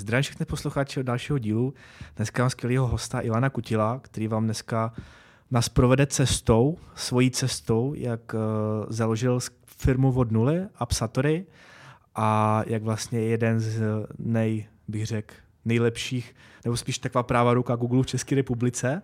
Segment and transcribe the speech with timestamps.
[0.00, 1.74] Zdravím všechny posluchače od dalšího dílu.
[2.16, 4.92] Dneska mám skvělého hosta Ivana Kutila, který vám dneska
[5.50, 8.40] nás provede cestou, svojí cestou, jak uh,
[8.88, 11.46] založil firmu od nuly, Apsatory,
[12.14, 13.82] a jak vlastně jeden z
[14.18, 19.02] nej, bych řekl, nejlepších, nebo spíš taková práva ruka Google v České republice.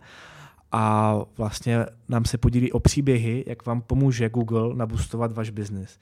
[0.73, 5.99] A vlastně nám se podílí o příběhy, jak vám pomůže Google nabustovat váš biznis.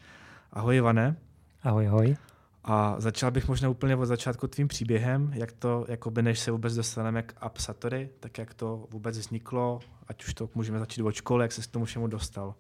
[0.53, 1.17] Ahoj Ivane.
[1.63, 2.17] Ahoj, ahoj.
[2.65, 6.75] A začal bych možná úplně od začátku tvým příběhem, jak to, jakoby než se vůbec
[6.75, 11.45] dostaneme k Apsatory, tak jak to vůbec vzniklo, ať už to můžeme začít od školy,
[11.45, 12.55] jak se k tomu všemu dostal.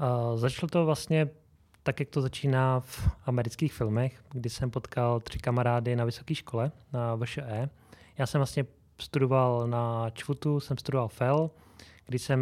[0.00, 1.28] Uh, začalo to vlastně
[1.82, 6.72] tak, jak to začíná v amerických filmech, kdy jsem potkal tři kamarády na vysoké škole,
[6.92, 7.70] na VŠE.
[8.18, 8.64] Já jsem vlastně
[9.00, 11.50] studoval na ČVUTu, jsem studoval FEL,
[12.06, 12.40] kdy jsem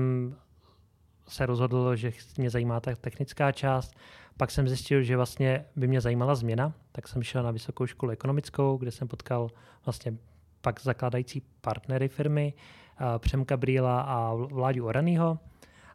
[1.29, 3.95] se rozhodl, že mě zajímá ta technická část.
[4.37, 8.13] Pak jsem zjistil, že vlastně by mě zajímala změna, tak jsem šel na vysokou školu
[8.13, 9.51] ekonomickou, kde jsem potkal
[9.85, 10.15] vlastně
[10.61, 12.55] pak zakládající partnery firmy,
[13.19, 15.39] Přemka Brýla a Vláďu Oranýho.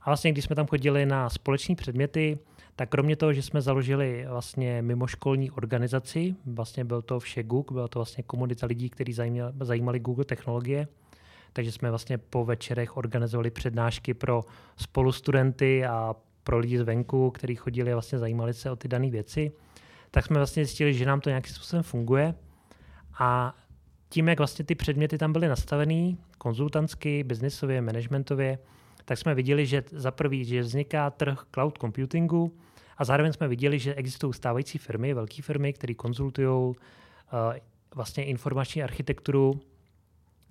[0.01, 2.39] A vlastně, když jsme tam chodili na společní předměty,
[2.75, 7.87] tak kromě toho, že jsme založili vlastně mimoškolní organizaci, vlastně byl to vše Google, byla
[7.87, 10.87] to vlastně komunita lidí, kteří zajímali, zajímali Google technologie,
[11.53, 14.43] takže jsme vlastně po večerech organizovali přednášky pro
[14.77, 16.15] spolustudenty a
[16.49, 19.51] pro lidi zvenku, kteří chodili a vlastně zajímali se o ty dané věci,
[20.11, 22.35] tak jsme vlastně zjistili, že nám to nějakým způsobem funguje.
[23.19, 23.55] A
[24.09, 28.59] tím, jak vlastně ty předměty tam byly nastavený, konzultantsky, biznisově, managementově,
[29.05, 32.57] tak jsme viděli, že za prvý, že vzniká trh cloud computingu
[32.97, 36.73] a zároveň jsme viděli, že existují stávající firmy, velké firmy, které konzultují uh,
[37.95, 39.61] vlastně informační architekturu,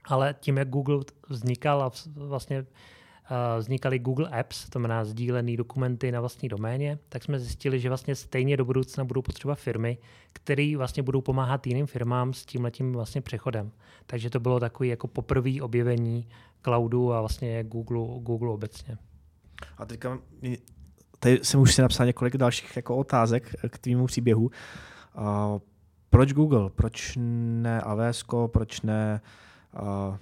[0.04, 2.66] ale tím, jak Google vznikal a vlastně
[3.58, 8.14] vznikaly Google Apps, to znamená sdílené dokumenty na vlastní doméně, tak jsme zjistili, že vlastně
[8.14, 9.98] stejně do budoucna budou potřeba firmy,
[10.32, 13.70] které vlastně budou pomáhat jiným firmám s tím letím vlastně přechodem.
[14.06, 16.28] Takže to bylo takový jako poprvé objevení
[16.62, 18.98] cloudu a vlastně Google, Google obecně.
[19.78, 20.18] A teďka
[21.18, 24.42] tady jsem už si napsal několik dalších jako otázek k tvýmu příběhu.
[24.42, 25.58] Uh,
[26.10, 26.70] proč Google?
[26.70, 27.18] Proč
[27.62, 28.24] ne AWS?
[28.46, 29.20] Proč ne
[29.82, 30.16] uh,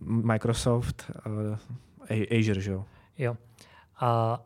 [0.00, 1.10] Microsoft?
[1.26, 1.56] Uh,
[2.10, 2.84] Azure, že jo?
[3.18, 3.36] Jo.
[4.00, 4.40] A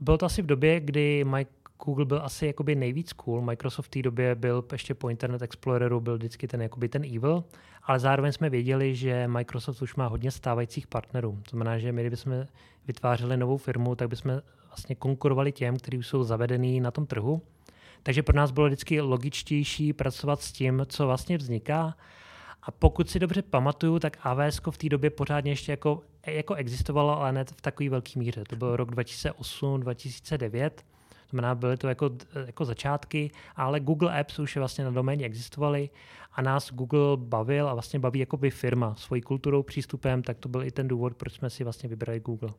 [0.00, 1.50] bylo to asi v době, kdy Mike
[1.84, 3.42] Google byl asi jakoby nejvíc cool.
[3.42, 7.44] Microsoft v té době byl ještě po Internet Exploreru, byl vždycky ten, jakoby ten evil,
[7.82, 11.38] ale zároveň jsme věděli, že Microsoft už má hodně stávajících partnerů.
[11.42, 12.46] To znamená, že my, kdybychom
[12.86, 17.42] vytvářeli novou firmu, tak bychom vlastně konkurovali těm, kteří už jsou zavedení na tom trhu.
[18.02, 21.96] Takže pro nás bylo vždycky logičtější pracovat s tím, co vlastně vzniká
[22.62, 27.20] a pokud si dobře pamatuju, tak AWS v té době pořádně ještě jako, jako existovalo,
[27.20, 28.44] ale ne v takové velké míře.
[28.48, 30.84] To byl rok 2008, 2009.
[31.30, 32.10] To znamená, byly to jako,
[32.46, 35.90] jako začátky, ale Google Apps už vlastně na doméně existovaly
[36.32, 40.48] a nás Google bavil a vlastně baví jako by firma svojí kulturou, přístupem, tak to
[40.48, 42.50] byl i ten důvod, proč jsme si vlastně vybrali Google.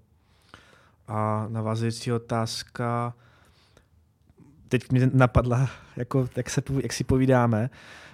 [1.07, 3.13] A navazující otázka,
[4.67, 7.69] teď mě napadla, jako, jak, se, jak si povídáme,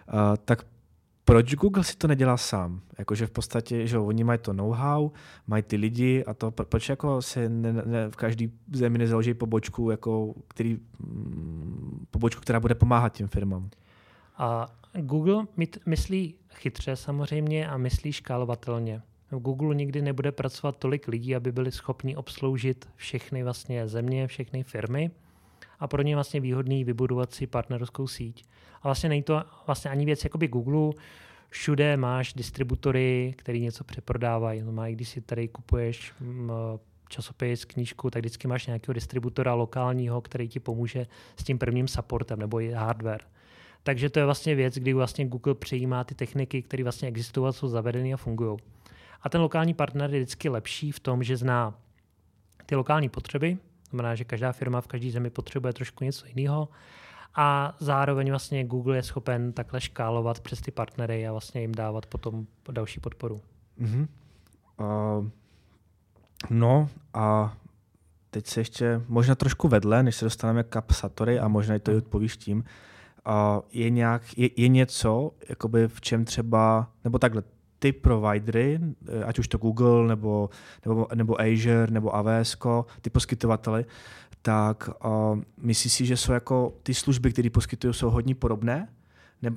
[0.07, 0.63] uh, tak
[1.27, 2.81] proč Google si to nedělá sám?
[2.97, 5.11] Jakože v podstatě, že oni mají to know-how,
[5.47, 9.91] mají ty lidi a to, proč jako se ne, ne, v každý zemi nezaloží pobočku,
[9.91, 13.69] jako, který, mm, pobočku, která bude pomáhat těm firmám?
[14.37, 15.45] A Google
[15.85, 19.01] myslí chytře samozřejmě a myslí škálovatelně.
[19.31, 24.63] V Google nikdy nebude pracovat tolik lidí, aby byli schopni obsloužit všechny vlastně země, všechny
[24.63, 25.11] firmy
[25.79, 28.45] a pro ně vlastně výhodný vybudovat si partnerskou síť.
[28.81, 30.93] A vlastně není to vlastně ani věc jakoby Google,
[31.49, 34.61] všude máš distributory, který něco přeprodávají.
[34.61, 36.51] No, když si tady kupuješ mm,
[37.09, 41.07] časopis, knížku, tak vždycky máš nějakého distributora lokálního, který ti pomůže
[41.37, 43.21] s tím prvním supportem nebo i hardware.
[43.83, 47.67] Takže to je vlastně věc, kdy vlastně Google přijímá ty techniky, které vlastně existují, jsou
[47.67, 48.57] zavedeny a fungují.
[49.21, 51.79] A ten lokální partner je vždycky lepší v tom, že zná
[52.65, 53.57] ty lokální potřeby,
[53.89, 56.69] znamená, že každá firma v každé zemi potřebuje trošku něco jiného
[57.35, 62.05] a zároveň vlastně Google je schopen takhle škálovat přes ty partnery a vlastně jim dávat
[62.05, 63.41] potom další podporu.
[63.81, 64.07] Mm-hmm.
[64.79, 65.29] Uh,
[66.49, 67.57] no a
[68.29, 71.91] teď se ještě možná trošku vedle, než se dostaneme k Satory a možná i to
[71.91, 73.33] i odpovíš tím, uh,
[73.71, 77.43] je, nějak, je, je něco, jakoby v čem třeba, nebo takhle,
[77.79, 80.49] ty providery, eh, ať už to Google, nebo,
[80.85, 82.57] nebo, nebo Azure, nebo AWS,
[83.01, 83.85] ty poskytovatele,
[84.41, 88.89] tak uh, myslíš si, že jsou jako ty služby, které poskytují, jsou hodně podobné?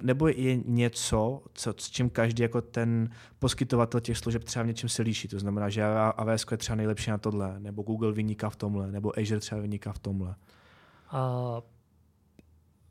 [0.02, 4.88] Nebo je něco, co, s čím každý jako ten poskytovatel těch služeb třeba v něčem
[4.88, 5.28] se líší?
[5.28, 5.84] To znamená, že
[6.16, 9.92] AWS je třeba nejlepší na tohle, nebo Google vyniká v tomhle, nebo Azure třeba vyniká
[9.92, 10.34] v tomhle.
[11.12, 11.60] Uh,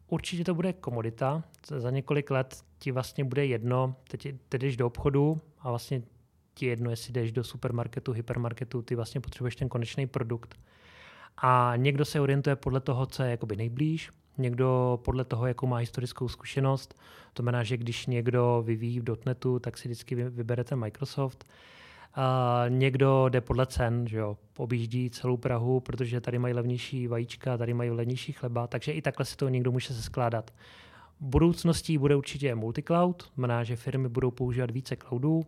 [0.09, 1.43] určitě to bude komodita.
[1.77, 6.01] Za několik let ti vlastně bude jedno, teď, teď jdeš do obchodu a vlastně
[6.53, 10.55] ti jedno, jestli jdeš do supermarketu, hypermarketu, ty vlastně potřebuješ ten konečný produkt.
[11.37, 15.77] A někdo se orientuje podle toho, co je jakoby nejblíž, někdo podle toho, jakou má
[15.77, 16.93] historickou zkušenost.
[17.33, 21.45] To znamená, že když někdo vyvíjí v dotnetu, tak si vždycky vybere ten Microsoft.
[22.15, 27.57] A někdo jde podle cen, že jo, objíždí celou Prahu, protože tady mají levnější vajíčka,
[27.57, 30.53] tady mají levnější chleba, takže i takhle si to někdo může se skládat.
[31.19, 35.45] Budoucností bude určitě multicloud, znamená, že firmy budou používat více cloudů.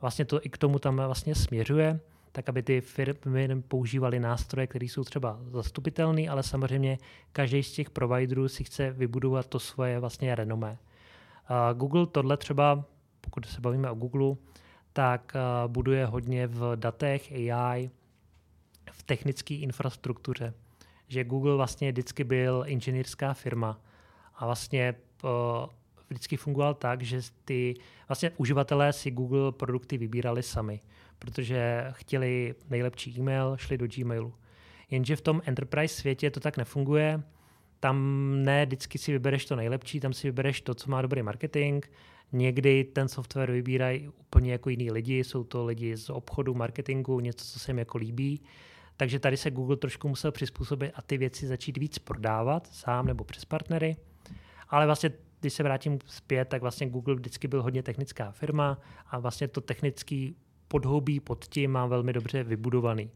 [0.00, 2.00] Vlastně to i k tomu tam vlastně směřuje
[2.32, 6.98] tak aby ty firmy používaly nástroje, které jsou třeba zastupitelné, ale samozřejmě
[7.32, 10.78] každý z těch providerů si chce vybudovat to svoje vlastně renomé.
[11.74, 12.84] Google tohle třeba,
[13.20, 14.36] pokud se bavíme o Google,
[14.92, 15.32] tak
[15.66, 17.90] buduje hodně v datech AI,
[18.92, 20.54] v technické infrastruktuře.
[21.08, 23.80] Že Google vlastně vždycky byl inženýrská firma
[24.34, 24.94] a vlastně
[26.08, 27.74] vždycky fungoval tak, že ty
[28.08, 30.80] vlastně uživatelé si Google produkty vybírali sami
[31.20, 34.34] protože chtěli nejlepší e-mail, šli do Gmailu.
[34.90, 37.22] Jenže v tom enterprise světě to tak nefunguje.
[37.80, 37.96] Tam
[38.44, 41.84] ne vždycky si vybereš to nejlepší, tam si vybereš to, co má dobrý marketing.
[42.32, 47.44] Někdy ten software vybírají úplně jako jiní lidi, jsou to lidi z obchodu, marketingu, něco,
[47.44, 48.42] co se jim jako líbí.
[48.96, 53.24] Takže tady se Google trošku musel přizpůsobit a ty věci začít víc prodávat sám nebo
[53.24, 53.96] přes partnery.
[54.68, 55.10] Ale vlastně,
[55.40, 59.60] když se vrátím zpět, tak vlastně Google vždycky byl hodně technická firma a vlastně to
[59.60, 60.36] technický
[60.68, 63.10] podhoubí pod tím má velmi dobře vybudovaný.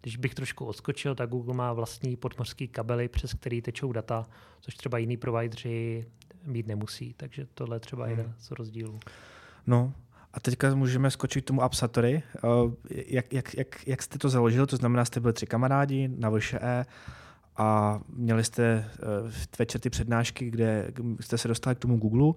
[0.00, 4.26] Když bych trošku odskočil, tak Google má vlastní podmořský kabely, přes který tečou data,
[4.60, 6.06] což třeba jiný provideri
[6.46, 7.14] mít nemusí.
[7.16, 8.10] Takže tohle je třeba hmm.
[8.10, 9.00] jeden z rozdílů.
[9.66, 9.92] No,
[10.32, 12.22] a teďka můžeme skočit k tomu Appsatory.
[12.36, 12.40] Eh,
[12.90, 14.66] jak, jak, jak, jak jste to založil?
[14.66, 16.86] To znamená, jste byli tři kamarádi na VŠE
[17.56, 22.32] a měli jste eh, večer ty přednášky, kde jste se dostali k tomu Google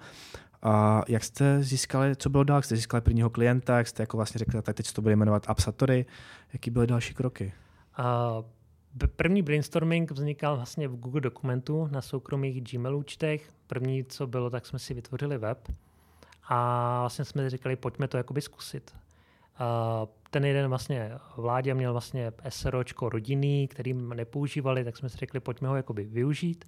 [0.62, 2.58] a jak jste získali, co bylo dál?
[2.58, 5.16] Jak jste získali prvního klienta, jak jste jako vlastně řekli, tak teď se to bude
[5.16, 6.06] jmenovat Appsatory.
[6.54, 7.54] Jaký byly další kroky?
[8.00, 8.46] Uh,
[9.16, 13.50] první brainstorming vznikal vlastně v Google dokumentu na soukromých Gmail účtech.
[13.68, 15.72] První, co bylo, tak jsme si vytvořili web
[16.50, 18.96] a vlastně jsme říkali, pojďme to jakoby zkusit.
[18.96, 25.40] Uh, ten jeden vlastně vládě měl vlastně SROčko rodinný, kterým nepoužívali, tak jsme si řekli,
[25.40, 26.66] pojďme ho jakoby využít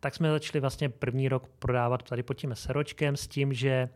[0.00, 3.88] tak jsme začali vlastně první rok prodávat tady pod tím seročkem s tím, že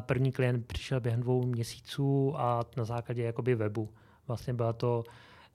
[0.00, 3.88] první klient přišel během dvou měsíců a na základě jakoby webu.
[4.26, 5.04] Vlastně byla to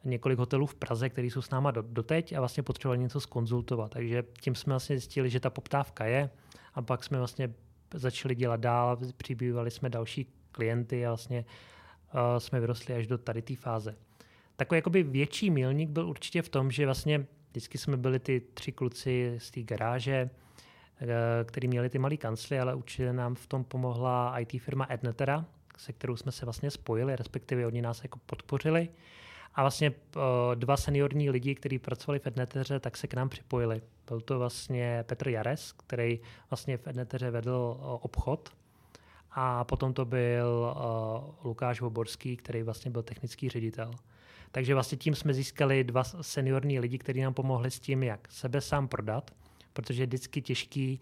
[0.03, 3.91] několik hotelů v Praze, které jsou s náma do, doteď a vlastně potřebovali něco skonzultovat.
[3.91, 6.29] Takže tím jsme vlastně zjistili, že ta poptávka je
[6.73, 7.53] a pak jsme vlastně
[7.93, 11.45] začali dělat dál, přibývali jsme další klienty a vlastně
[12.13, 13.95] uh, jsme vyrostli až do tady té fáze.
[14.55, 18.71] Takový jakoby větší milník byl určitě v tom, že vlastně Vždycky jsme byli ty tři
[18.71, 20.29] kluci z té garáže,
[21.01, 21.07] eh,
[21.45, 25.45] který měli ty malé kancly, ale určitě nám v tom pomohla IT firma Ednetera,
[25.77, 28.89] se kterou jsme se vlastně spojili, respektive oni nás jako podpořili.
[29.55, 30.21] A vlastně uh,
[30.55, 33.81] dva seniorní lidi, kteří pracovali v Edneteře, tak se k nám připojili.
[34.07, 36.19] Byl to vlastně Petr Jares, který
[36.49, 38.49] vlastně v Edneteře vedl uh, obchod.
[39.31, 43.91] A potom to byl uh, Lukáš Voborský, který vlastně byl technický ředitel.
[44.51, 48.61] Takže vlastně tím jsme získali dva seniorní lidi, kteří nám pomohli s tím, jak sebe
[48.61, 49.31] sám prodat,
[49.73, 50.99] protože je vždycky těžký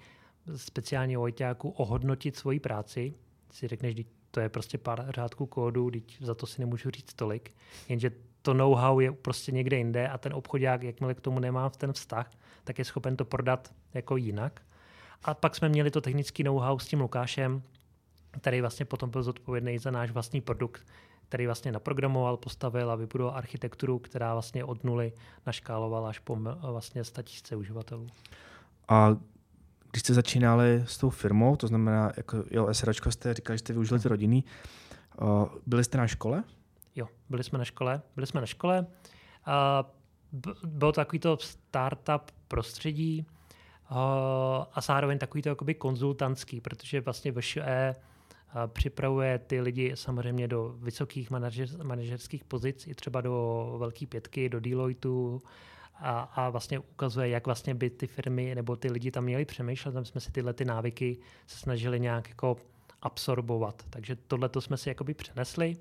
[0.55, 3.13] speciálně u ajťáků ohodnotit svoji práci.
[3.51, 3.95] Si řekneš,
[4.31, 7.51] to je prostě pár řádků kódu, teď za to si nemůžu říct tolik.
[7.89, 8.11] Jenže
[8.47, 12.31] to know-how je prostě někde jinde a ten obchodák, jakmile k tomu nemá ten vztah,
[12.63, 14.61] tak je schopen to prodat jako jinak.
[15.23, 17.61] A pak jsme měli to technický know-how s tím Lukášem,
[18.31, 20.87] který vlastně potom byl zodpovědný za náš vlastní produkt,
[21.29, 25.13] který vlastně naprogramoval, postavil a vybudoval architekturu, která vlastně od nuly
[25.45, 26.35] naškálovala až po
[26.71, 28.07] vlastně statisíce uživatelů.
[28.87, 29.17] A
[29.91, 33.73] když jste začínali s tou firmou, to znamená, jako jo, SRčko jste říkali, že jste
[33.73, 34.43] využili ty rodiny,
[35.65, 36.43] byli jste na škole?
[36.97, 38.01] Jo, byli jsme na škole.
[38.15, 38.87] Byli jsme na škole.
[39.45, 39.85] A
[40.63, 43.25] bylo to takový to startup prostředí
[44.73, 47.95] a zároveň takový to jakoby konzultantský, protože vlastně VŠE
[48.67, 54.59] připravuje ty lidi samozřejmě do vysokých manažer, manažerských pozic, i třeba do velké pětky, do
[54.59, 55.41] Deloitu
[55.95, 59.91] a, a vlastně ukazuje, jak vlastně by ty firmy nebo ty lidi tam měli přemýšlet.
[59.91, 62.57] Tam jsme si tyhle ty návyky se snažili nějak jako
[63.01, 63.83] absorbovat.
[63.89, 65.77] Takže tohle to jsme si jakoby přenesli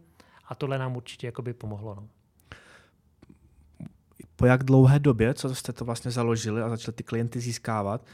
[0.48, 1.94] a tohle nám určitě jakoby pomohlo.
[1.94, 2.08] No.
[4.36, 8.06] Po jak dlouhé době, co jste to vlastně založili a začali ty klienty získávat,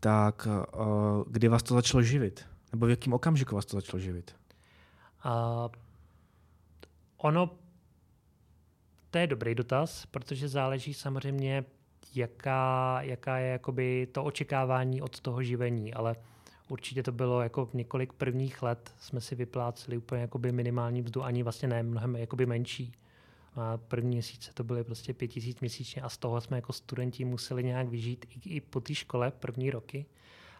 [0.00, 2.46] tak uh, kdy vás to začalo živit?
[2.72, 4.36] Nebo v jakém okamžiku vás to začalo živit?
[5.24, 5.68] Uh,
[7.16, 7.50] ono,
[9.10, 11.64] to je dobrý dotaz, protože záleží samozřejmě,
[12.14, 16.16] jaká, jaká je jakoby to očekávání od toho živení, ale
[16.68, 21.24] určitě to bylo jako v několik prvních let jsme si vypláceli úplně jakoby minimální mzdu,
[21.24, 22.92] ani vlastně ne, mnohem jakoby menší.
[23.56, 27.24] A první měsíce to byly prostě pět tisíc měsíčně a z toho jsme jako studenti
[27.24, 30.06] museli nějak vyžít i, i po té škole první roky.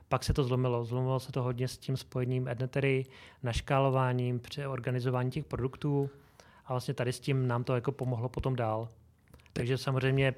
[0.08, 0.84] Pak se to zlomilo.
[0.84, 3.06] Zlomilo se to hodně s tím spojením Ednetery,
[3.42, 6.10] naškálováním, při organizování těch produktů
[6.66, 8.88] a vlastně tady s tím nám to jako pomohlo potom dál.
[9.52, 10.34] Takže samozřejmě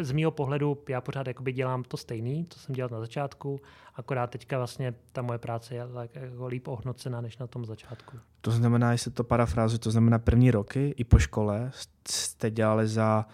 [0.00, 3.60] z mého pohledu já pořád jakoby dělám to stejný, co jsem dělal na začátku,
[3.94, 8.18] akorát teďka vlastně ta moje práce je jako líp ohodnocená než na tom začátku.
[8.40, 11.70] To znamená, jestli to parafrázu, to znamená první roky i po škole
[12.08, 13.26] jste dělali za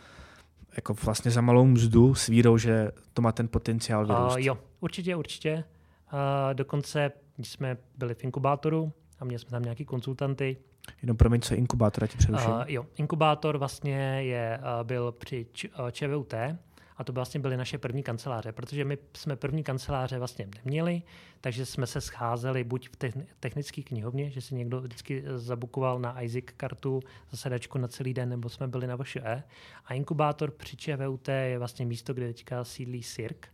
[0.77, 4.37] jako vlastně za malou mzdu s vírou, že to má ten potenciál vyrůst.
[4.37, 5.65] Uh, jo, určitě, určitě.
[6.13, 10.57] Uh, dokonce, když jsme byli v inkubátoru a měli jsme tam nějaký konzultanty,
[11.03, 12.51] Jenom promiň, co je inkubátor, ti přeruším.
[12.51, 16.35] Uh, jo, inkubátor vlastně je, uh, byl při Č, uh, ČVUT
[16.97, 21.03] a to vlastně byly naše první kanceláře, protože my jsme první kanceláře vlastně neměli,
[21.41, 22.97] takže jsme se scházeli buď v
[23.41, 27.01] technické knihovně, že si někdo vždycky zabukoval na ISIC kartu
[27.31, 29.43] zasedačku na celý den, nebo jsme byli na VŠE.
[29.85, 33.49] A inkubátor při ČVUT je vlastně místo, kde teďka sídlí SIRK,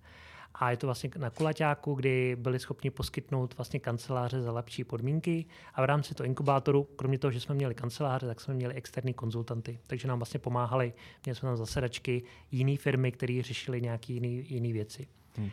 [0.59, 5.45] a je to vlastně na kulaťáku, kdy byli schopni poskytnout vlastně kanceláře za lepší podmínky
[5.75, 9.15] a v rámci toho inkubátoru, kromě toho, že jsme měli kanceláře, tak jsme měli externí
[9.15, 10.93] konzultanty, takže nám vlastně pomáhali,
[11.25, 15.07] měli jsme tam zasedačky jiné firmy, které řešily nějaké jiné věci.
[15.37, 15.51] Hmm.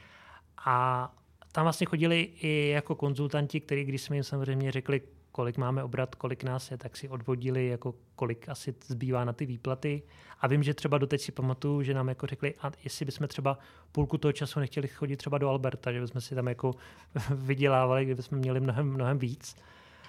[0.65, 1.15] A
[1.51, 5.01] tam vlastně chodili i jako konzultanti, kteří, když jsme jim samozřejmě řekli,
[5.33, 9.45] kolik máme obrat, kolik nás je, tak si odvodili, jako kolik asi zbývá na ty
[9.45, 10.01] výplaty.
[10.39, 13.57] A vím, že třeba doteď si pamatuju, že nám jako řekli, a jestli bychom třeba
[13.91, 16.71] půlku toho času nechtěli chodit třeba do Alberta, že bychom si tam jako
[17.35, 19.55] vydělávali, kdybychom měli mnohem, mnohem víc.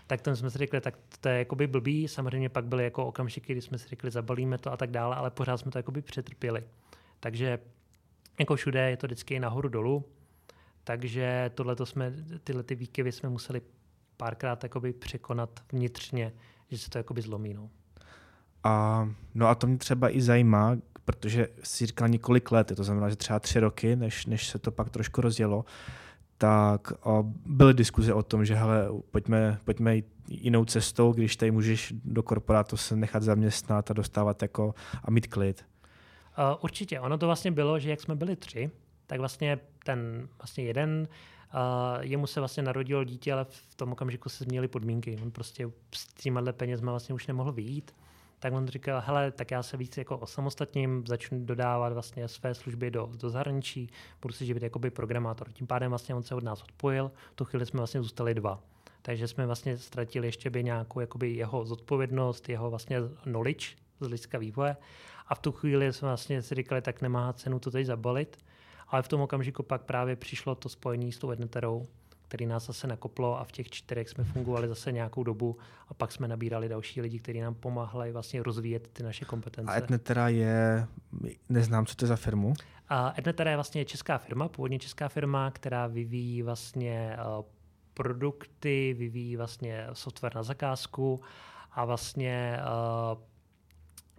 [0.07, 2.09] Tak tam jsme si řekli, tak to je jakoby blbý.
[2.09, 5.31] Samozřejmě pak byly jako okamžiky, kdy jsme si řekli, zabalíme to a tak dále, ale
[5.31, 6.65] pořád jsme to jakoby přetrpěli.
[7.21, 7.59] Takže
[8.39, 10.05] jako všude je to vždycky nahoru dolů.
[10.85, 12.13] Takže tohle jsme,
[12.45, 13.61] tyhle ty výkyvy jsme museli
[14.17, 16.33] párkrát jakoby překonat vnitřně,
[16.71, 17.55] že se to jakoby zlomí.
[17.55, 17.71] No.
[18.65, 23.09] A, no a to mě třeba i zajímá, protože si říkal několik let, to znamená,
[23.09, 25.65] že třeba tři roky, než, než se to pak trošku rozdělo,
[26.39, 31.51] tak o, byly diskuze o tom, že hele, pojďme, pojďme jít jinou cestou, když tady
[31.51, 35.65] můžeš do korporátu se nechat zaměstnat a dostávat jako a mít klid.
[36.39, 37.01] Uh, určitě.
[37.01, 38.71] Ono to vlastně bylo, že jak jsme byli tři,
[39.07, 41.09] tak vlastně ten vlastně jeden
[41.55, 45.19] a jemu se vlastně narodilo dítě, ale v tom okamžiku se změnily podmínky.
[45.23, 47.95] On prostě s těma penězma vlastně už nemohl vyjít.
[48.39, 52.91] Tak on říkal, hele, tak já se víc jako osamostatním, začnu dodávat vlastně své služby
[52.91, 53.91] do, do zahraničí,
[54.23, 55.53] budu si živit jako by programátor.
[55.53, 58.61] Tím pádem vlastně on se od nás odpojil, tu chvíli jsme vlastně zůstali dva.
[59.03, 63.67] Takže jsme vlastně ztratili ještě by nějakou jakoby jeho zodpovědnost, jeho vlastně knowledge
[64.01, 64.77] z hlediska vývoje.
[65.27, 68.45] A v tu chvíli jsme vlastně si říkali, tak nemá cenu to tady zabalit
[68.95, 71.87] ale v tom okamžiku pak právě přišlo to spojení s tou Edneterou,
[72.29, 75.59] který nás zase nakoplo a v těch čtyřech jsme fungovali zase nějakou dobu
[75.89, 79.73] a pak jsme nabírali další lidi, kteří nám pomáhali vlastně rozvíjet ty naše kompetence.
[79.73, 80.87] A Ednetera je,
[81.49, 82.55] neznám, co to je za firmu?
[82.89, 87.45] A Ednetera je vlastně česká firma, původně česká firma, která vyvíjí vlastně uh,
[87.95, 91.21] produkty, vyvíjí vlastně software na zakázku
[91.73, 92.59] a vlastně
[93.13, 93.19] uh,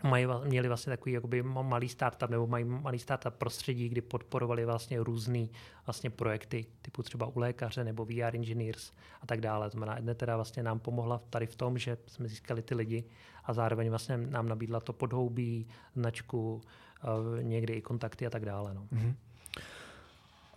[0.03, 5.03] mají, měli vlastně takový jakoby malý startup nebo mají malý startup prostředí, kdy podporovali vlastně
[5.03, 5.47] různé
[5.85, 9.69] vlastně projekty, typu třeba u lékaře nebo VR engineers a tak dále.
[9.69, 13.03] To znamená, Edne teda vlastně nám pomohla tady v tom, že jsme získali ty lidi
[13.43, 16.61] a zároveň vlastně nám nabídla to podhoubí, značku,
[17.03, 18.73] uh, někdy i kontakty a tak dále.
[18.73, 18.87] No.
[18.93, 19.15] Mm-hmm.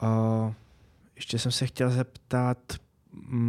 [0.02, 0.52] Uh,
[1.16, 2.58] ještě jsem se chtěl zeptat,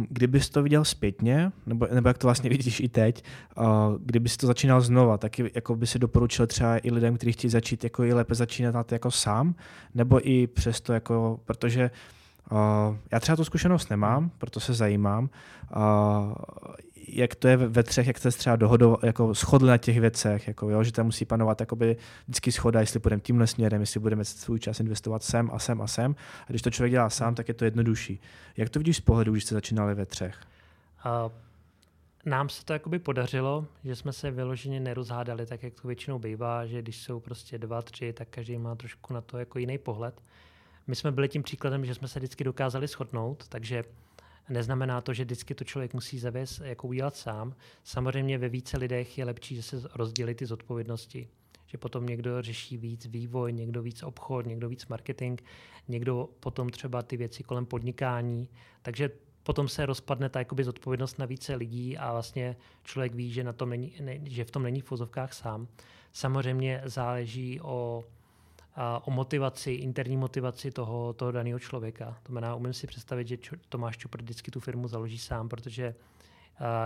[0.08, 3.24] kdybys to viděl zpětně, nebo, nebo jak to vlastně vidíš i teď,
[3.58, 3.64] uh,
[4.00, 7.84] kdybys to začínal znova, tak jako by si doporučil třeba i lidem, kteří chtějí začít
[7.84, 9.54] jako i lépe začínat jako sám,
[9.94, 12.19] nebo i přesto jako, protože uh,
[13.12, 15.30] já třeba tu zkušenost nemám, proto se zajímám.
[15.76, 16.34] Uh,
[17.08, 20.70] jak to je ve třech, jak jste třeba dohodov, jako shodli na těch věcech, jako
[20.70, 24.60] jo, že tam musí panovat jakoby vždycky schoda, jestli budeme tímhle směrem, jestli budeme svůj
[24.60, 26.16] čas investovat sem a sem a sem.
[26.42, 28.20] A když to člověk dělá sám, tak je to jednodušší.
[28.56, 30.40] Jak to vidíš z pohledu, když jste začínali ve třech?
[31.26, 31.32] Uh,
[32.26, 36.66] nám se to jakoby podařilo, že jsme se vyloženě nerozhádali, tak jak to většinou bývá,
[36.66, 40.22] že když jsou prostě dva, tři, tak každý má trošku na to jako jiný pohled.
[40.90, 43.84] My jsme byli tím příkladem, že jsme se vždycky dokázali shodnout, takže
[44.50, 47.54] Neznamená to, že vždycky to člověk musí zavést, jako udělat sám.
[47.84, 51.28] Samozřejmě ve více lidech je lepší, že se rozdělí ty zodpovědnosti.
[51.66, 55.40] Že potom někdo řeší víc vývoj, někdo víc obchod, někdo víc marketing,
[55.88, 58.48] někdo potom třeba ty věci kolem podnikání.
[58.82, 59.10] Takže
[59.42, 63.52] potom se rozpadne ta jakoby zodpovědnost na více lidí a vlastně člověk ví, že, na
[63.52, 65.68] tom není, ne, že v tom není v fozovkách sám.
[66.12, 68.04] Samozřejmě záleží o
[68.74, 72.18] a o motivaci, interní motivaci toho, toho daného člověka.
[72.22, 75.94] To znamená, umím si představit, že Tomáš Čupr vždycky tu firmu založí sám, protože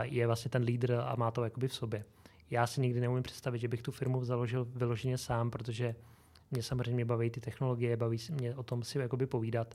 [0.03, 2.05] je vlastně ten lídr a má to jakoby v sobě.
[2.51, 5.95] Já si nikdy neumím představit, že bych tu firmu založil vyloženě sám, protože
[6.51, 9.75] mě samozřejmě baví ty technologie, baví se mě o tom si jakoby povídat,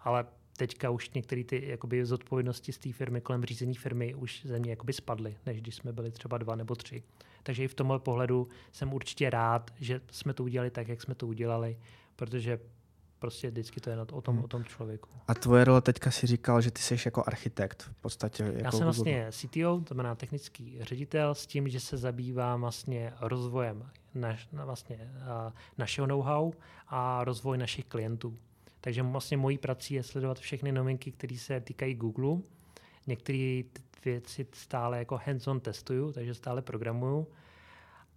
[0.00, 4.58] ale teďka už některé ty jakoby, zodpovědnosti z té firmy kolem řízení firmy už ze
[4.58, 7.02] mě jakoby spadly, než když jsme byli třeba dva nebo tři.
[7.46, 11.14] Takže i v tomhle pohledu jsem určitě rád, že jsme to udělali tak, jak jsme
[11.14, 11.78] to udělali,
[12.16, 12.58] protože
[13.18, 14.44] prostě vždycky to je o tom, hmm.
[14.44, 15.08] o tom člověku.
[15.28, 18.42] A tvoje role teďka si říkal, že ty jsi jako architekt v podstatě.
[18.42, 23.12] Jako Já jsem vlastně CTO, to znamená technický ředitel, s tím, že se zabývám vlastně
[23.20, 25.12] rozvojem naš, vlastně,
[25.78, 26.52] našeho know-how
[26.88, 28.38] a rozvoj našich klientů.
[28.80, 32.38] Takže vlastně mojí prací je sledovat všechny novinky, které se týkají Google.
[33.06, 33.62] Některé
[34.04, 37.26] věci stále jako hands-on testuju, takže stále programuju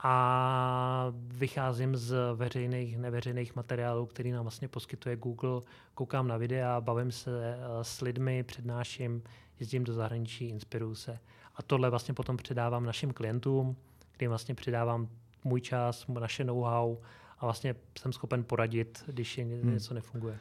[0.03, 5.61] a vycházím z veřejných, neveřejných materiálů, který nám vlastně poskytuje Google,
[5.93, 9.23] koukám na videa, bavím se eh, s lidmi, přednáším,
[9.59, 11.19] jezdím do zahraničí, inspiruju se.
[11.55, 13.75] A tohle vlastně potom předávám našim klientům,
[14.17, 15.09] kdy vlastně předávám
[15.43, 16.97] můj čas, naše know-how
[17.39, 19.73] a vlastně jsem schopen poradit, když je hmm.
[19.73, 20.37] něco nefunguje.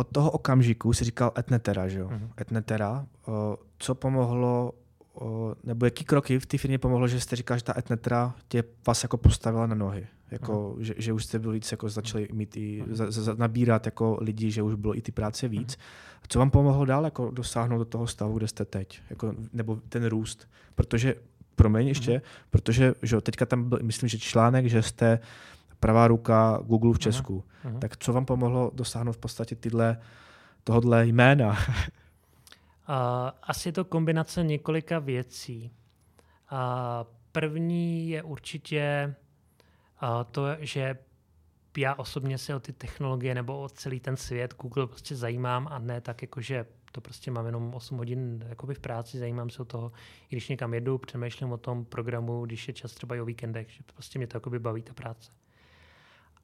[0.00, 2.08] Od toho okamžiku si říkal Etnetera, že jo?
[2.08, 2.30] Hmm.
[2.40, 3.06] Etnetera.
[3.78, 4.72] Co pomohlo
[5.64, 9.02] nebo jaký kroky v té firmě pomohlo, že jste říkal, že ta etnetra tě vás
[9.02, 10.06] jako postavila na nohy?
[10.30, 14.18] Jako, že, že, už jste byli víc, jako začali mít i, za, za, nabírat jako
[14.20, 15.78] lidi, že už bylo i ty práce víc.
[16.28, 19.00] Co vám pomohlo dál jako dosáhnout do toho stavu, kde jste teď?
[19.10, 20.48] Jako, nebo ten růst?
[20.74, 21.14] Protože,
[21.56, 25.18] promiň ještě, protože že teďka tam byl, myslím, že článek, že jste
[25.80, 27.44] pravá ruka Google v Česku.
[27.46, 27.78] Aha, aha.
[27.80, 29.98] Tak co vám pomohlo dosáhnout v podstatě tyhle,
[30.64, 31.58] tohodle jména?
[33.42, 35.70] asi je to kombinace několika věcí.
[36.50, 39.14] A první je určitě
[40.30, 40.98] to, že
[41.76, 45.78] já osobně se o ty technologie nebo o celý ten svět Google prostě zajímám a
[45.78, 49.62] ne tak jako, že to prostě mám jenom 8 hodin jakoby v práci, zajímám se
[49.62, 49.92] o toho,
[50.30, 53.70] i když někam jedu, přemýšlím o tom programu, když je čas třeba i o víkendech,
[53.70, 55.30] že prostě mě to jakoby baví ta práce.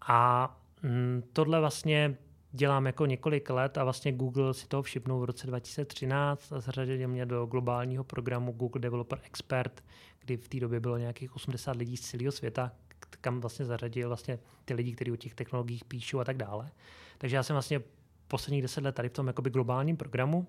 [0.01, 0.51] A
[0.83, 2.17] mm, tohle vlastně
[2.53, 7.09] dělám jako několik let a vlastně Google si toho všipnul v roce 2013 a zařadil
[7.09, 9.85] mě do globálního programu Google Developer Expert,
[10.21, 12.73] kdy v té době bylo nějakých 80 lidí z celého světa,
[13.21, 16.71] kam vlastně zařadil vlastně ty lidi, kteří o těch technologiích píšou a tak dále.
[17.19, 17.81] Takže já jsem vlastně
[18.29, 20.47] posledních deset let tady v tom jakoby globálním programu,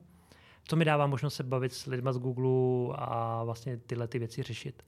[0.63, 4.43] co mi dává možnost se bavit s lidmi z Google a vlastně tyhle ty věci
[4.43, 4.83] řešit.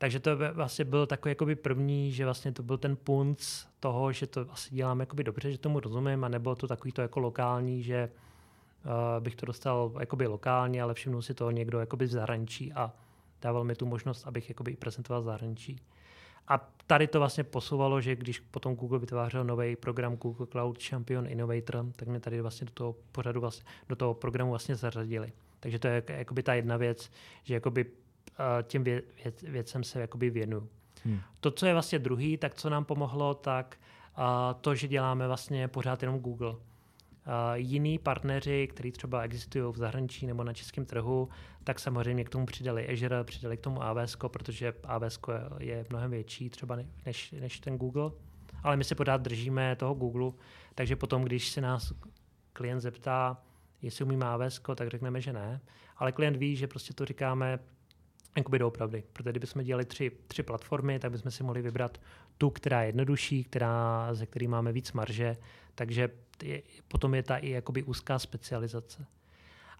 [0.00, 4.26] Takže to vlastně byl takový jakoby první, že vlastně to byl ten punc toho, že
[4.26, 7.82] to asi dělám jakoby dobře, že tomu rozumím, a nebylo to takový to jako lokální,
[7.82, 8.10] že
[8.84, 12.92] uh, bych to dostal jakoby lokálně, ale všimnul si to někdo jakoby v zahraničí a
[13.42, 15.80] dával mi tu možnost, abych jakoby prezentoval zahraničí.
[16.48, 21.26] A tady to vlastně posouvalo, že když potom Google vytvářel nový program Google Cloud Champion
[21.26, 25.32] Innovator, tak mě tady vlastně do toho pořadu vlastně, do toho programu vlastně zařadili.
[25.60, 27.10] Takže to je jakoby ta jedna věc,
[27.42, 27.86] že jakoby
[28.62, 30.68] těm vě, věc, věcem se jakoby věnuju.
[31.04, 31.20] Hmm.
[31.40, 33.76] To, co je vlastně druhý, tak co nám pomohlo, tak
[34.60, 36.54] to, že děláme vlastně pořád jenom Google.
[37.26, 41.28] A jiní partneři, kteří třeba existují v zahraničí nebo na českém trhu,
[41.64, 45.20] tak samozřejmě k tomu přidali Azure, přidali k tomu AWS, protože AWS
[45.58, 48.10] je mnohem větší třeba než, než ten Google.
[48.62, 50.32] Ale my se pořád držíme toho Google,
[50.74, 51.92] takže potom, když se nás
[52.52, 53.42] klient zeptá,
[53.82, 55.60] jestli umíme AWS, tak řekneme, že ne.
[55.96, 57.58] Ale klient ví, že prostě to říkáme
[58.36, 59.02] jakoby doopravdy.
[59.12, 62.00] Protože kdybychom dělali tři, tři platformy, tak bychom si mohli vybrat
[62.38, 65.36] tu, která je jednodušší, která, ze který máme víc marže,
[65.74, 66.08] takže
[66.42, 69.06] je, potom je ta i jakoby úzká specializace.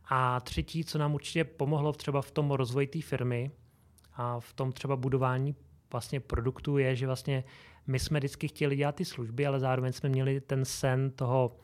[0.08, 3.50] A třetí, co nám určitě pomohlo třeba v tom rozvoji té firmy
[4.14, 5.54] a v tom třeba budování
[5.92, 7.44] vlastně produktu je, že vlastně
[7.86, 11.56] my jsme vždycky chtěli dělat ty služby, ale zároveň jsme měli ten sen toho,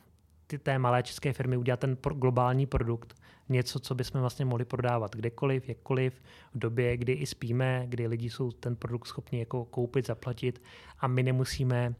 [0.46, 3.14] ty, té malé české firmy udělat ten pro, globální produkt
[3.48, 6.22] něco, co bychom vlastně mohli prodávat kdekoliv, jakkoliv,
[6.54, 10.62] v době, kdy i spíme, kdy lidi jsou ten produkt schopni jako koupit, zaplatit
[10.98, 11.94] a my nemusíme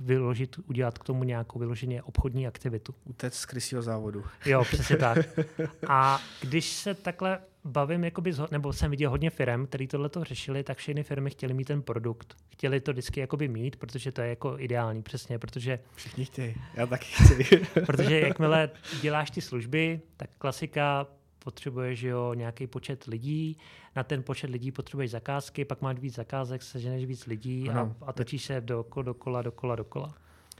[0.00, 2.94] vyložit, udělat k tomu nějakou vyloženě obchodní aktivitu.
[3.04, 4.24] Utec z krysího závodu.
[4.46, 5.18] Jo, přesně tak.
[5.88, 10.64] A když se takhle bavím, jakoby, nebo jsem viděl hodně firm, který tohle to řešili,
[10.64, 12.36] tak všechny firmy chtěly mít ten produkt.
[12.52, 15.78] Chtěli to vždycky jakoby mít, protože to je jako ideální, přesně, protože...
[15.94, 17.60] Všichni chtějí, já taky chci.
[17.86, 18.70] protože jakmile
[19.00, 21.06] děláš ty služby, tak klasika,
[21.38, 23.58] potřebuješ jo, nějaký počet lidí,
[23.96, 28.12] na ten počet lidí potřebuješ zakázky, pak máš víc zakázek, seženeš víc lidí a, a
[28.12, 30.14] točíš se dokola, dokola, dokola, dokola.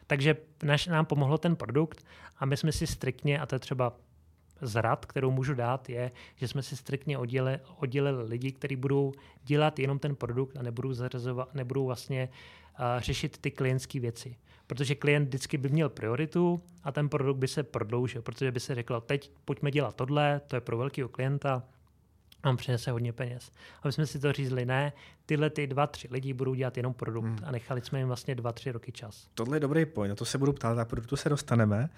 [0.07, 2.05] Takže naš, nám pomohlo ten produkt
[2.39, 3.93] a my jsme si striktně, a to je třeba
[4.63, 9.13] zrad, kterou můžu dát, je, že jsme si striktně oddělili, oddělili lidi, kteří budou
[9.45, 12.29] dělat jenom ten produkt a nebudou, zařazovat, nebudou vlastně
[12.79, 14.37] uh, řešit ty klientské věci.
[14.73, 18.75] protože klient vždycky by měl prioritu a ten produkt by se prodloužil, protože by se
[18.75, 21.63] řeklo, teď pojďme dělat tohle, to je pro velkého klienta,
[22.45, 23.53] nám přinese hodně peněz.
[23.83, 24.93] A my jsme si to řízli, ne,
[25.27, 27.39] tyhle ty dva, tři lidi budou dělat jenom produkt hmm.
[27.45, 29.29] a nechali jsme jim vlastně dva, tři roky čas.
[29.35, 31.91] Tohle je dobrý point, na to se budu ptát, a produktu se dostaneme.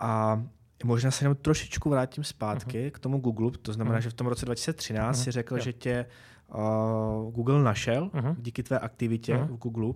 [0.00, 0.42] A
[0.84, 2.90] možná se jenom trošičku vrátím zpátky uh-huh.
[2.90, 3.50] k tomu Google.
[3.62, 4.02] To znamená, uh-huh.
[4.02, 5.22] že v tom roce 2013 uh-huh.
[5.24, 5.62] si řekl, jo.
[5.62, 6.06] že tě
[6.54, 8.36] uh, Google našel uh-huh.
[8.38, 9.46] díky tvé aktivitě uh-huh.
[9.46, 9.86] v Google.
[9.86, 9.92] Uh,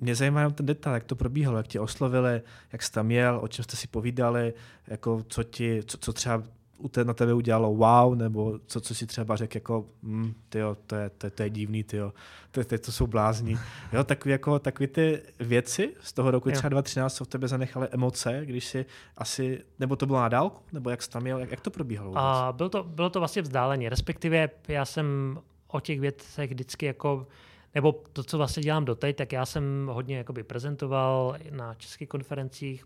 [0.00, 2.42] mě zajímá jenom ten detail, jak to probíhalo, jak tě oslovili,
[2.72, 4.54] jak jsi tam jel, o čem jste si povídali,
[4.86, 6.42] jako co, ti, co, co třeba
[6.82, 10.76] u te, na tebe udělalo wow, nebo co, co si třeba řekl jako, hm, tyjo,
[10.86, 12.12] to je, to, to je divný, tyjo,
[12.50, 13.58] to, to, to jsou blázni.
[13.92, 16.54] Jo, takový, jako, takový ty věci z toho roku jo.
[16.54, 20.62] třeba 2013 co v tebe zanechaly emoce, když si asi, nebo to bylo na dálku,
[20.72, 22.08] nebo jak jsi tam jel, jak, jak to probíhalo?
[22.08, 22.22] Vůbec?
[22.22, 27.26] A bylo to, bylo to vlastně vzdáleně, respektive já jsem o těch věcech vždycky jako
[27.74, 32.84] nebo to, co vlastně dělám doteď, tak já jsem hodně jakoby prezentoval na českých konferencích,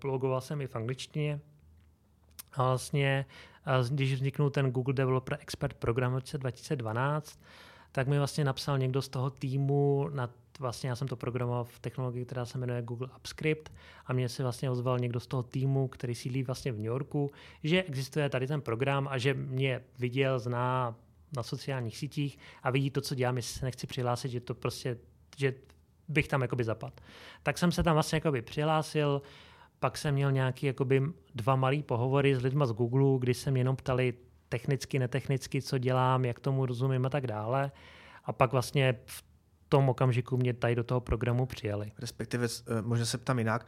[0.00, 1.40] blogoval jsem i v angličtině,
[2.58, 3.26] a vlastně,
[3.90, 7.40] když vzniknul ten Google Developer Expert program v roce 2012,
[7.92, 11.78] tak mi vlastně napsal někdo z toho týmu, na, vlastně já jsem to programoval v
[11.78, 13.72] technologii, která se jmenuje Google AppScript
[14.06, 17.30] a mě se vlastně ozval někdo z toho týmu, který sídlí vlastně v New Yorku,
[17.64, 20.94] že existuje tady ten program a že mě viděl, zná
[21.36, 24.98] na sociálních sítích a vidí to, co dělám, jestli se nechci přihlásit, že to prostě,
[25.36, 25.54] že
[26.08, 27.00] bych tam jakoby zapad.
[27.42, 29.22] Tak jsem se tam vlastně jakoby přihlásil,
[29.80, 31.02] pak jsem měl nějaký jakoby
[31.34, 34.14] dva malý pohovory s lidmi z Google, kdy se mě jenom ptali
[34.48, 37.72] technicky, netechnicky, co dělám, jak tomu rozumím a tak dále.
[38.24, 39.24] A pak vlastně v
[39.68, 41.92] tom okamžiku mě tady do toho programu přijali.
[41.98, 43.66] Respektive, eh, možná se ptám jinak,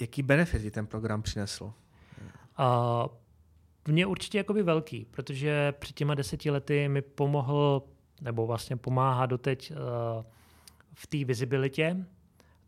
[0.00, 1.64] jaký benefity ten program přinesl?
[1.64, 3.06] Uh,
[3.88, 7.82] mě určitě jakoby velký, protože před těma deseti lety mi pomohl,
[8.20, 9.72] nebo vlastně pomáhá doteď
[10.94, 12.06] v té vizibilitě,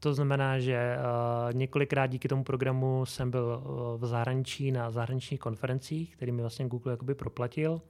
[0.01, 5.41] to znamená, že uh, několikrát díky tomu programu jsem byl uh, v zahraničí na zahraničních
[5.41, 7.83] konferencích, který mi vlastně Google jakoby proplatil.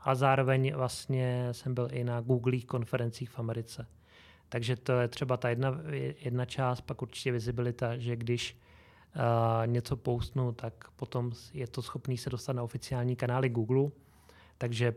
[0.00, 3.86] A zároveň vlastně jsem byl i na Google konferencích v Americe.
[4.48, 5.80] Takže to je třeba ta jedna,
[6.20, 8.58] jedna část, pak určitě vizibilita, že když
[9.16, 13.90] uh, něco postnu, tak potom je to schopný se dostat na oficiální kanály Google.
[14.58, 14.94] Takže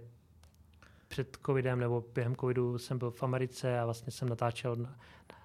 [1.08, 4.88] před covidem nebo během covidu jsem byl v Americe a vlastně jsem natáčel
[5.34, 5.43] Eh,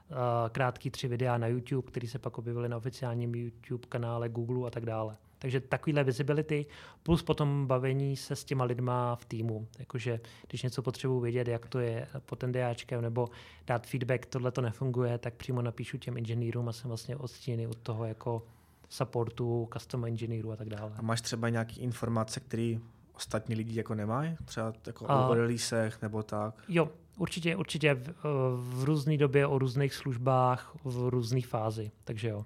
[0.53, 4.71] krátký tři videa na YouTube, které se pak objevily na oficiálním YouTube kanále Google a
[4.71, 5.16] tak dále.
[5.38, 6.66] Takže takovýhle visibility
[7.03, 9.68] plus potom bavení se s těma lidma v týmu.
[9.79, 13.29] Jakože když něco potřebuji vědět, jak to je pod NDAčkem nebo
[13.66, 17.79] dát feedback, tohle to nefunguje, tak přímo napíšu těm inženýrům a jsem vlastně odstíny od
[17.79, 18.42] toho jako
[18.88, 20.92] supportu, custom engineerů a tak dále.
[20.97, 22.75] A máš třeba nějaké informace, které
[23.14, 24.37] ostatní lidi jako nemají?
[24.44, 26.55] Třeba jako a, o releasech nebo tak?
[26.68, 28.14] Jo, Určitě, určitě v,
[28.57, 32.44] v různé době o různých službách v různé fázi, takže jo.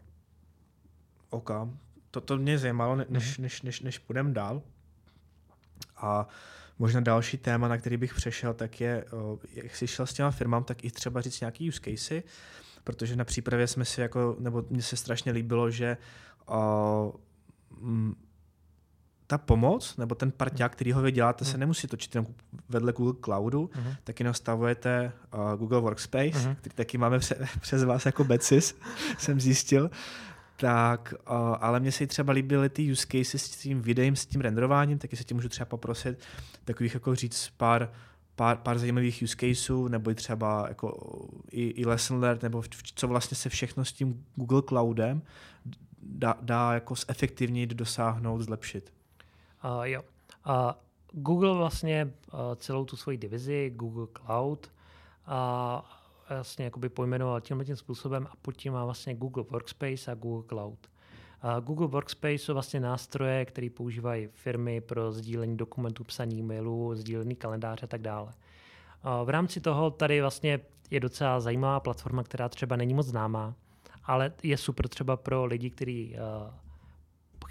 [1.31, 1.51] OK.
[2.11, 3.43] To, to mě zajímalo, než, mhm.
[3.43, 4.63] než, než, než půjdeme dál.
[5.97, 6.29] A
[6.79, 9.05] možná další téma, na který bych přešel, tak je,
[9.53, 12.23] jak jsi šel s těma firmám, tak i třeba říct nějaký use casey,
[12.85, 15.97] protože na přípravě jsme si jako, nebo mně se strašně líbilo, že
[16.49, 16.57] uh,
[19.33, 21.61] ta pomoc, nebo ten parťák, který ho vy děláte, se mhm.
[21.61, 22.27] nemusí točit jen
[22.69, 23.97] vedle Google Cloudu, uh-huh.
[24.05, 26.55] taky nastavujete uh, Google Workspace, uh-huh.
[26.55, 28.79] který taky máme pře- přes vás jako Becis,
[29.19, 29.91] jsem zjistil.
[30.57, 34.41] Tak, uh, ale mně se třeba líbily ty use cases s tím videem, s tím
[34.41, 36.19] renderováním, taky se ti můžu třeba poprosit
[36.65, 37.91] takových jako říct pár,
[38.37, 41.19] pár, pár zajímavých use caseů, nebo i třeba jako
[41.51, 45.23] i, i lesson learned, nebo v, co vlastně se všechno s tím Google Cloudem
[46.03, 48.93] dá, dá jako zefektivnit, dosáhnout, zlepšit.
[49.65, 50.03] Uh, jo.
[50.47, 50.73] Uh,
[51.13, 54.71] Google vlastně uh, celou tu svoji divizi, Google Cloud,
[55.29, 55.81] uh,
[56.29, 60.49] vlastně jakoby pojmenoval tímhle tím způsobem a pod tím má vlastně Google Workspace a Google
[60.49, 60.79] Cloud.
[61.61, 67.85] Google Workspace jsou vlastně nástroje, které používají firmy pro sdílení dokumentů, psaní mailů, sdílení kalendáře
[67.85, 68.33] a tak dále.
[69.25, 73.55] V rámci toho tady vlastně je docela zajímavá platforma, která třeba není moc známá,
[74.05, 76.17] ale je super třeba pro lidi, kteří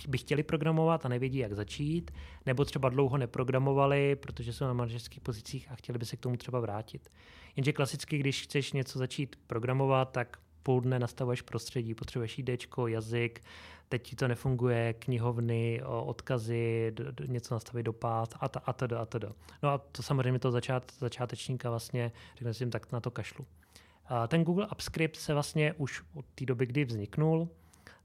[0.08, 2.12] by chtěli programovat a nevědí, jak začít,
[2.46, 6.38] nebo třeba dlouho neprogramovali, protože jsou na manažerských pozicích a chtěli by se k tomu
[6.38, 7.12] třeba vrátit.
[7.56, 12.50] Jenže klasicky, když chceš něco začít programovat, tak půl dne nastavuješ prostředí, potřebuješ ID,
[12.88, 13.42] jazyk,
[13.90, 16.94] teď ti to nefunguje, knihovny, odkazy,
[17.28, 19.20] něco nastavit do pát a, a to a to.
[19.64, 23.46] No a to samozřejmě to začát, začátečníka vlastně, řekne si tak na to kašlu.
[24.28, 27.50] Ten Google AppScript se vlastně už od té doby, kdy vzniknul,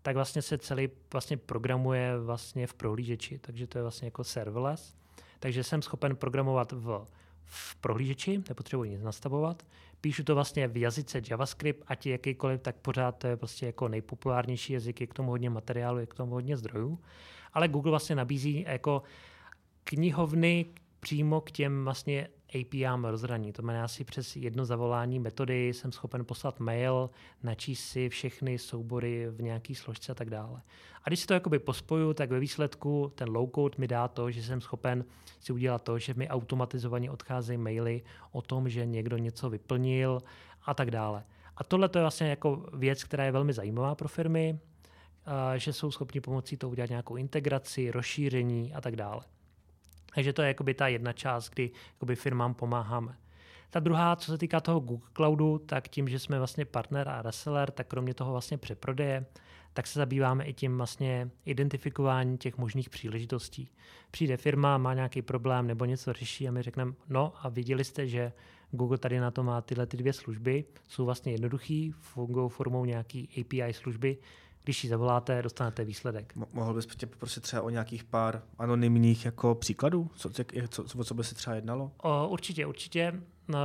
[0.07, 4.95] tak vlastně se celý vlastně programuje vlastně v prohlížeči, takže to je vlastně jako serverless.
[5.39, 7.07] Takže jsem schopen programovat v,
[7.45, 9.63] v prohlížeči, nepotřebuji nic nastavovat,
[10.01, 13.89] píšu to vlastně v jazyce JavaScript, ať je jakýkoliv, tak pořád to je prostě jako
[13.89, 17.01] nejpopulárnější jazyk, je k tomu hodně materiálu, je k tomu hodně zdrojů.
[17.53, 19.03] Ale Google vlastně nabízí jako
[19.85, 20.67] knihovny
[21.01, 23.53] přímo k těm vlastně API rozhraní.
[23.53, 27.11] To znamená, si přes jedno zavolání metody jsem schopen poslat mail,
[27.43, 30.63] načíst si všechny soubory v nějaký složce a tak dále.
[31.05, 34.31] A když si to jakoby pospoju, tak ve výsledku ten low code mi dá to,
[34.31, 35.05] že jsem schopen
[35.41, 40.23] si udělat to, že mi automatizovaně odcházejí maily o tom, že někdo něco vyplnil
[40.65, 41.25] a tak dále.
[41.57, 44.59] A tohle to je vlastně jako věc, která je velmi zajímavá pro firmy,
[45.57, 49.21] že jsou schopni pomocí toho udělat nějakou integraci, rozšíření a tak dále.
[50.17, 53.17] Takže to je jakoby ta jedna část, kdy jakoby firmám pomáháme.
[53.71, 57.23] Ta druhá, co se týká toho Google Cloudu, tak tím, že jsme vlastně partner a
[57.23, 59.27] reseller, tak kromě toho vlastně přeprodeje,
[59.73, 63.69] tak se zabýváme i tím vlastně identifikování těch možných příležitostí.
[64.11, 68.07] Přijde firma, má nějaký problém nebo něco řeší a my řekneme, no a viděli jste,
[68.09, 68.33] že
[68.71, 73.29] Google tady na to má tyhle ty dvě služby, jsou vlastně jednoduchý, fungují formou nějaký
[73.41, 74.19] API služby,
[74.67, 76.33] když ji zavoláte, dostanete výsledek.
[76.53, 80.11] Mohl bys tě poprosit třeba o nějakých pár anonymních jako příkladů?
[80.17, 80.45] Co, co,
[80.85, 81.91] co, co by se třeba jednalo?
[82.03, 83.23] O, určitě, určitě.
[83.49, 83.59] No,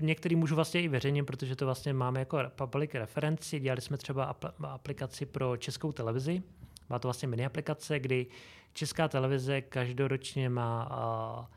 [0.00, 3.60] některý můžu vlastně i veřejně, protože to vlastně máme jako public referenci.
[3.60, 6.42] Dělali jsme třeba aplikaci pro českou televizi.
[6.90, 8.26] Má to vlastně mini aplikace, kdy
[8.72, 11.48] česká televize každoročně má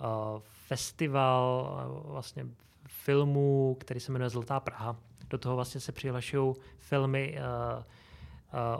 [0.00, 1.70] uh, uh, festival
[2.04, 2.46] uh, vlastně
[2.86, 4.96] filmů, který se jmenuje Zlatá Praha.
[5.30, 7.82] Do toho vlastně se přihlašují filmy uh,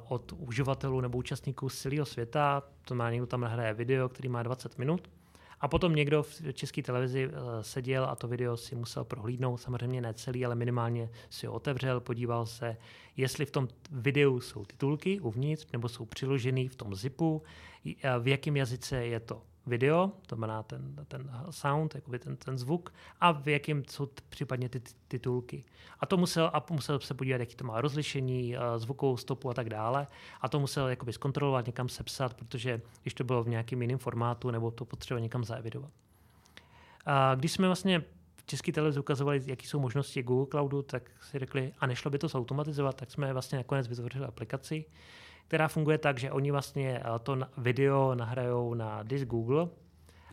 [0.09, 2.63] od uživatelů nebo účastníků z celého světa.
[2.85, 5.09] To má někdo tam nahraje video, který má 20 minut.
[5.61, 10.01] A potom někdo v české televizi eh, seděl a to video si musel prohlídnout, samozřejmě
[10.01, 12.77] ne celý, ale minimálně si ho otevřel, podíval se,
[13.17, 17.43] jestli v tom videu jsou titulky uvnitř nebo jsou přiložený v tom zipu,
[18.21, 22.95] v jakém jazyce je to video, to znamená ten, ten sound, jakoby ten, ten zvuk,
[23.21, 25.65] a v jakém jsou případně ty titulky.
[26.01, 29.55] A to musel, a musel se podívat, jaký to má rozlišení, eh, zvukovou stopu a
[29.55, 30.07] tak dále.
[30.41, 34.51] A to musel jakoby zkontrolovat, někam sepsat, protože když to bylo v nějakém jiném formátu,
[34.51, 35.91] nebo to potřeba někam zaevidovat.
[37.07, 38.05] A když jsme vlastně
[38.37, 42.19] v české televizi ukazovali, jaké jsou možnosti Google Cloudu, tak si řekli, a nešlo by
[42.19, 44.85] to zautomatizovat, tak jsme vlastně nakonec vytvořili aplikaci,
[45.53, 49.69] která funguje tak, že oni vlastně eh, to video nahrajou na disk Google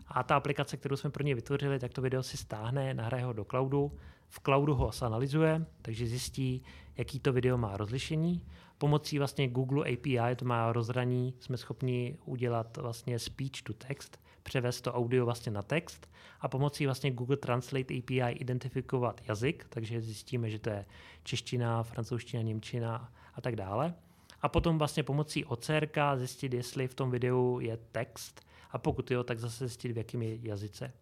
[0.08, 3.32] a ta aplikace, kterou jsme pro ně vytvořili, tak to video si stáhne, nahraje ho
[3.32, 3.92] do cloudu,
[4.28, 6.62] v cloudu ho analyzuje, takže zjistí,
[6.96, 8.46] jaký to video má rozlišení.
[8.78, 14.80] Pomocí vlastně Google API, to má rozhraní, jsme schopni udělat vlastně speech to text, převést
[14.80, 20.50] to audio vlastně na text a pomocí vlastně Google Translate API identifikovat jazyk, takže zjistíme,
[20.50, 20.84] že to je
[21.22, 23.94] čeština, francouzština, němčina a tak dále
[24.42, 29.24] a potom vlastně pomocí OCRK zjistit, jestli v tom videu je text a pokud jo,
[29.24, 30.92] tak zase zjistit, v jakém je jazyce.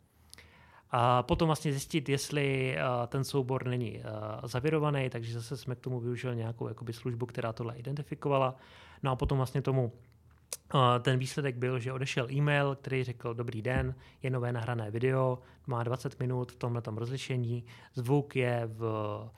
[0.90, 4.02] A potom vlastně zjistit, jestli uh, ten soubor není uh,
[4.44, 8.56] zavirovaný, takže zase jsme k tomu využili nějakou jakoby, službu, která tohle identifikovala.
[9.02, 13.62] No a potom vlastně tomu uh, ten výsledek byl, že odešel e-mail, který řekl, dobrý
[13.62, 18.82] den, je nové nahrané video, má 20 minut v tomhle rozlišení, zvuk je v
[19.22, 19.30] Eh,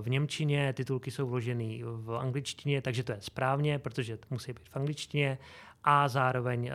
[0.00, 4.76] v Němčině, titulky jsou vloženy v angličtině, takže to je správně, protože musí být v
[4.76, 5.38] angličtině
[5.84, 6.70] a zároveň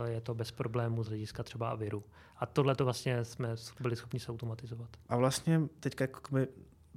[0.00, 2.04] uh, je to bez problémů z hlediska třeba viru.
[2.36, 4.88] A tohle to vlastně jsme byli schopni se automatizovat.
[5.08, 6.48] A vlastně teďka jakoby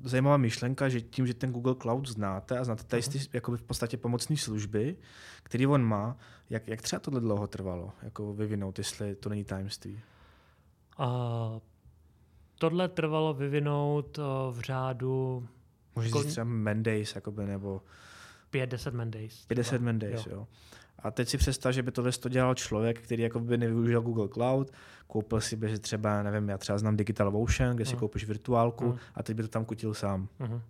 [0.04, 3.30] zajímavá myšlenka, že tím, že ten Google Cloud znáte a znáte tady uh-huh.
[3.34, 4.98] jakoby v podstatě pomocné služby,
[5.44, 6.18] který on má,
[6.50, 10.02] jak, jak třeba tohle dlouho trvalo jako vyvinout, jestli to není tajemství?
[11.00, 11.06] Uh,
[12.62, 14.22] tohle trvalo vyvinout eh,
[14.52, 15.48] v řádu...
[15.96, 17.82] Můžeš říct třeba Mendays, jakoby, nebo...
[18.54, 19.46] 5-10 Mendays.
[19.50, 20.32] 5-10 Mendays, jo.
[20.36, 20.48] jo.
[21.00, 24.28] A teď si představ, že by tohle to dělal člověk, který jako by nevyužil Google
[24.28, 24.72] Cloud,
[25.08, 28.00] koupil si by že třeba, nevím, já třeba znám Digital Ocean, kde si uh.
[28.00, 28.98] koupíš virtuálku uh.
[29.16, 30.28] a teď by to tam kutil sám.
[30.40, 30.62] Uh-huh.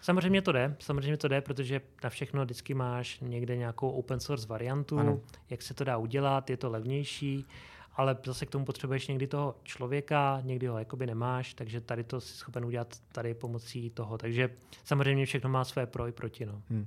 [0.00, 4.46] Samozřejmě to jde, samozřejmě to jde, protože na všechno vždycky máš někde nějakou open source
[4.46, 5.20] variantu, ano.
[5.50, 7.46] jak se to dá udělat, je to levnější
[7.94, 12.20] ale zase k tomu potřebuješ někdy toho člověka, někdy ho jakoby nemáš, takže tady to
[12.20, 14.18] si schopen udělat tady pomocí toho.
[14.18, 14.50] Takže
[14.84, 16.46] samozřejmě všechno má své pro i proti.
[16.46, 16.62] No.
[16.70, 16.86] Hmm.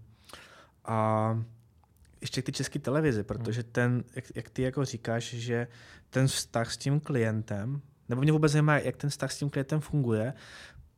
[0.85, 1.39] A
[2.21, 3.71] ještě ty české televize, protože hmm.
[3.71, 5.67] ten, jak, jak ty jako říkáš, že
[6.09, 9.79] ten vztah s tím klientem, nebo mě vůbec zajímá, jak ten vztah s tím klientem
[9.79, 10.33] funguje,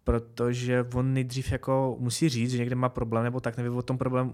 [0.03, 3.97] protože on nejdřív jako musí říct, že někde má problém nebo tak, nebo o tom
[3.97, 4.33] problém,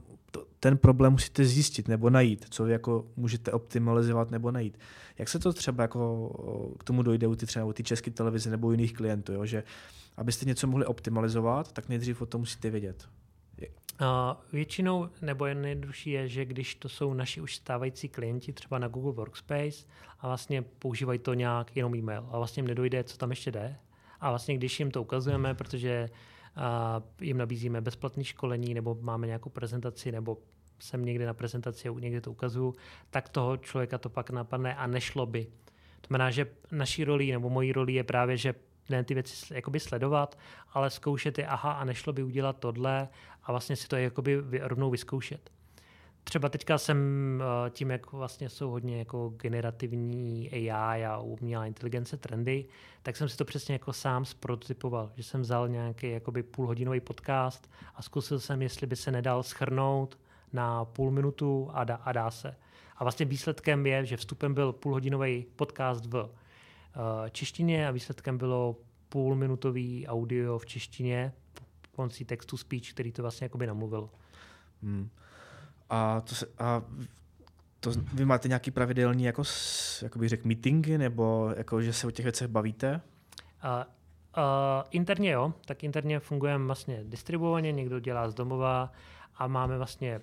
[0.64, 4.80] ten problém musíte zjistit nebo najít, co jako můžete optimalizovat nebo najít.
[5.18, 6.30] Jak se to třeba jako
[6.80, 9.46] k tomu dojde u ty třeba u ty české televize nebo u jiných klientů, jo?
[9.46, 9.64] že
[10.18, 13.08] abyste něco mohli optimalizovat, tak nejdřív o tom musíte vědět.
[14.02, 14.08] Uh,
[14.54, 18.88] většinou, nebo jen nejjednodušší je, že když to jsou naši už stávající klienti, třeba na
[18.88, 19.86] Google Workspace,
[20.20, 23.76] a vlastně používají to nějak jenom e-mail, a vlastně jim nedojde, co tam ještě jde,
[24.20, 26.10] A vlastně když jim to ukazujeme, protože
[26.56, 30.38] a jim nabízíme bezplatné školení nebo máme nějakou prezentaci nebo
[30.80, 32.76] jsem někde na prezentaci a někde to ukazuju,
[33.10, 35.46] tak toho člověka to pak napadne a nešlo by.
[36.02, 38.56] To znamená, že naší roli nebo mojí roli je právě, že
[38.90, 40.38] ne ty věci jakoby sledovat,
[40.74, 43.08] ale zkoušet je, aha, a nešlo by udělat tohle
[43.44, 45.50] a vlastně si to jakoby rovnou vyzkoušet.
[46.24, 46.98] Třeba teďka jsem
[47.42, 52.66] eh, tím, jak vlastně jsou hodně jako generativní AI a umělá inteligence trendy,
[53.04, 57.72] tak jsem si to přesně jako sám zprototypoval, že jsem vzal nějaký jakoby půlhodinový podcast
[57.96, 60.20] a zkusil jsem, jestli by se nedal schrnout
[60.54, 62.56] na půl minutu a dá, a dá se.
[62.98, 66.30] A vlastně výsledkem je, že vstupem byl půlhodinový podcast v uh,
[67.32, 68.76] češtině a výsledkem bylo
[69.10, 71.34] půlminutový audio v češtině
[71.92, 74.10] pomocí textu speech, který to vlastně jakoby namluvil.
[74.84, 75.10] Hmm.
[75.90, 76.82] A, to se, a
[77.80, 79.44] to, vy máte nějaký pravidelný, jako,
[80.02, 83.02] jako bych řekl, meetingy, nebo jako, že se o těch věcech bavíte?
[83.64, 83.70] Uh,
[84.38, 88.92] uh, interně jo, tak interně fungujeme vlastně distribuovaně, někdo dělá z domova
[89.36, 90.22] a máme vlastně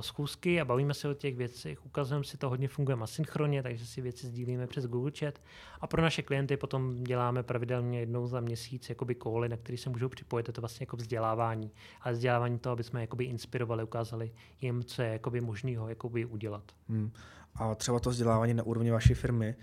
[0.00, 1.86] schůzky a bavíme se o těch věcech.
[1.86, 5.34] Ukazujeme si to, hodně funguje asynchronně, takže si věci sdílíme přes Google Chat.
[5.80, 9.90] A pro naše klienty potom děláme pravidelně jednou za měsíc jakoby koly, na který se
[9.90, 10.48] můžou připojit.
[10.48, 11.70] Je to vlastně jako vzdělávání.
[12.00, 16.62] A vzdělávání to, aby jsme jakoby inspirovali, ukázali jim, co je jakoby možného jakoby udělat.
[16.88, 17.12] Hmm.
[17.54, 19.56] A třeba to vzdělávání na úrovni vaší firmy,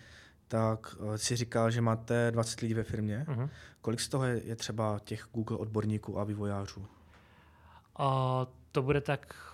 [0.47, 3.25] tak eh, si říkal, že máte 20 lidí ve firmě.
[3.27, 3.49] Uh-huh.
[3.81, 6.85] Kolik z toho je, je třeba těch Google odborníků a vývojářů?
[7.97, 9.52] A to bude tak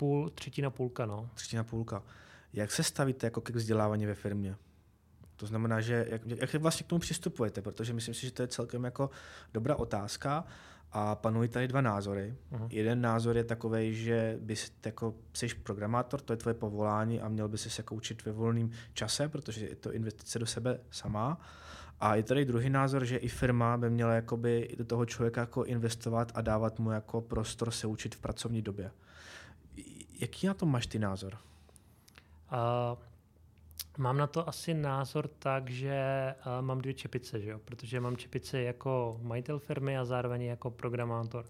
[0.00, 1.30] půl, třetina půlka, no.
[1.34, 2.02] Třetina půlka.
[2.52, 4.56] Jak se stavíte jako ke vzdělávání ve firmě?
[5.36, 8.48] To znamená, že jak, jak vlastně k tomu přistupujete, protože myslím si, že to je
[8.48, 9.10] celkem jako
[9.54, 10.44] dobrá otázka
[10.92, 12.34] a panují tady dva názory.
[12.52, 12.68] Uh-huh.
[12.70, 17.48] Jeden názor je takový, že bys jako, jsi programátor, to je tvoje povolání a měl
[17.48, 21.40] by se jako učit ve volném čase, protože je to investice do sebe sama.
[22.00, 25.64] A je tady druhý názor, že i firma by měla jakoby do toho člověka jako
[25.64, 28.90] investovat a dávat mu jako prostor se učit v pracovní době.
[30.20, 31.34] Jaký na to máš ty názor?
[31.34, 32.98] Uh,
[33.98, 37.58] mám na to asi názor tak, že uh, mám dvě čepice, že jo?
[37.64, 41.44] protože mám čepice jako majitel firmy a zároveň jako programátor.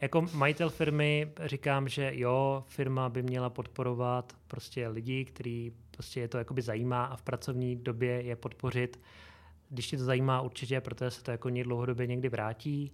[0.00, 6.28] Jako majitel firmy říkám, že jo, firma by měla podporovat prostě lidi, který prostě je
[6.28, 9.00] to jakoby zajímá a v pracovní době je podpořit.
[9.68, 12.92] Když tě to zajímá určitě, protože se to jako dlouhodobě někdy vrátí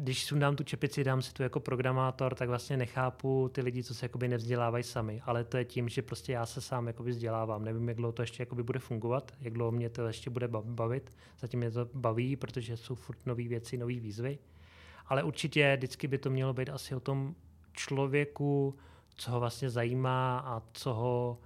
[0.00, 3.94] když sundám tu čepici, dám si tu jako programátor, tak vlastně nechápu ty lidi, co
[3.94, 5.20] se jakoby nevzdělávají sami.
[5.24, 7.64] Ale to je tím, že prostě já se sám jakoby vzdělávám.
[7.64, 11.12] Nevím, jak dlouho to ještě jakoby bude fungovat, jak dlouho mě to ještě bude bavit.
[11.38, 14.38] Zatím mě to baví, protože jsou furt nové věci, nové výzvy.
[15.06, 17.34] Ale určitě vždycky by to mělo být asi o tom
[17.72, 18.74] člověku,
[19.14, 21.38] co ho vlastně zajímá a co ho,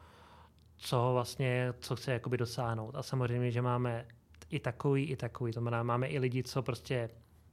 [0.76, 2.94] co ho vlastně, co chce jakoby dosáhnout.
[2.96, 4.06] A samozřejmě, že máme
[4.50, 5.52] i takový, i takový.
[5.52, 7.10] To znamená, máme i lidi, co prostě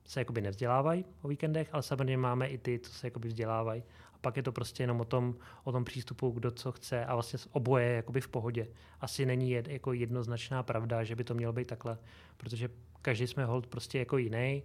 [0.10, 3.84] se jakoby nevzdělávají o víkendech, ale samozřejmě máme i ty, co se jakoby vzdělávají.
[4.14, 7.14] A pak je to prostě jenom o tom, o tom přístupu, kdo co chce a
[7.14, 8.68] vlastně oboje je jakoby v pohodě.
[9.02, 11.98] Asi není jed, jako jednoznačná pravda, že by to mělo být takhle,
[12.38, 12.70] protože
[13.02, 14.64] každý jsme hold prostě jako jiný.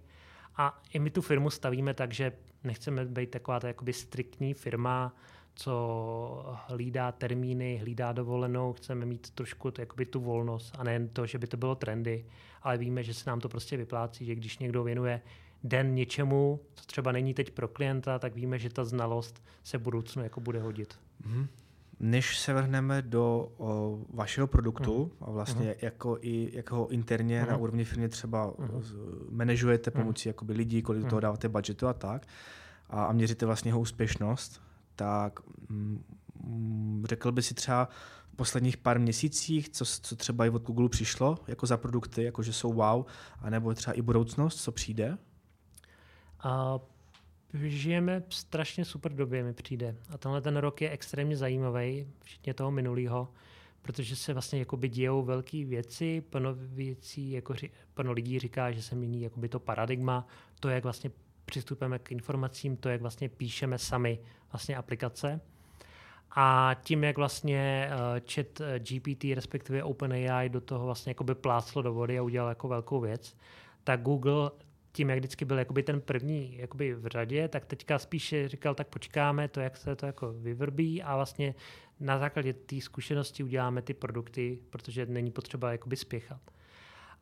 [0.55, 2.31] A i my tu firmu stavíme tak, že
[2.63, 5.15] nechceme být taková ta jakoby striktní firma,
[5.55, 11.25] co hlídá termíny, hlídá dovolenou, chceme mít trošku to, jakoby tu volnost a nejen to,
[11.25, 12.25] že by to bylo trendy,
[12.61, 15.21] ale víme, že se nám to prostě vyplácí, že když někdo věnuje
[15.63, 19.81] den něčemu, co třeba není teď pro klienta, tak víme, že ta znalost se v
[19.81, 20.99] budoucnu jako bude hodit.
[21.27, 21.47] Mm-hmm.
[21.99, 25.27] Než se vrhneme do o, vašeho produktu mm.
[25.27, 25.73] a vlastně mm.
[25.81, 27.49] jako i jak ho interně mm.
[27.49, 28.81] na úrovni firmy třeba mm.
[29.29, 30.29] manažujete pomocí mm.
[30.29, 31.09] jakoby lidí, kolik mm.
[31.09, 32.27] toho dáváte budgetu a tak
[32.89, 34.61] a, a měříte vlastně jeho úspěšnost,
[34.95, 37.89] tak mm, řekl by si třeba
[38.33, 42.43] v posledních pár měsících, co, co třeba i od Google přišlo jako za produkty, jako
[42.43, 43.05] že jsou wow,
[43.39, 45.17] anebo třeba i budoucnost, co přijde?
[46.39, 46.79] A
[47.53, 49.95] žijeme v strašně super době, mi přijde.
[50.09, 53.31] A tenhle ten rok je extrémně zajímavý, včetně toho minulého,
[53.81, 57.53] protože se vlastně jakoby dějou velké věci, plno věcí, jako
[57.93, 60.27] plno lidí říká, že se mění jakoby to paradigma,
[60.59, 61.11] to, jak vlastně
[61.45, 64.19] přistupujeme k informacím, to, jak vlastně píšeme sami
[64.51, 65.41] vlastně aplikace.
[66.37, 71.81] A tím, jak vlastně uh, chat eh, GPT, respektive OpenAI do toho vlastně jakoby pláclo
[71.81, 73.35] do vody a udělal jako velkou věc,
[73.83, 74.51] tak Google
[74.91, 78.87] tím, jak vždycky byl jakoby ten první jakoby v řadě, tak teďka spíše říkal, tak
[78.87, 81.55] počkáme to, jak se to jako vyvrbí a vlastně
[81.99, 86.41] na základě té zkušenosti uděláme ty produkty, protože není potřeba jakoby spěchat.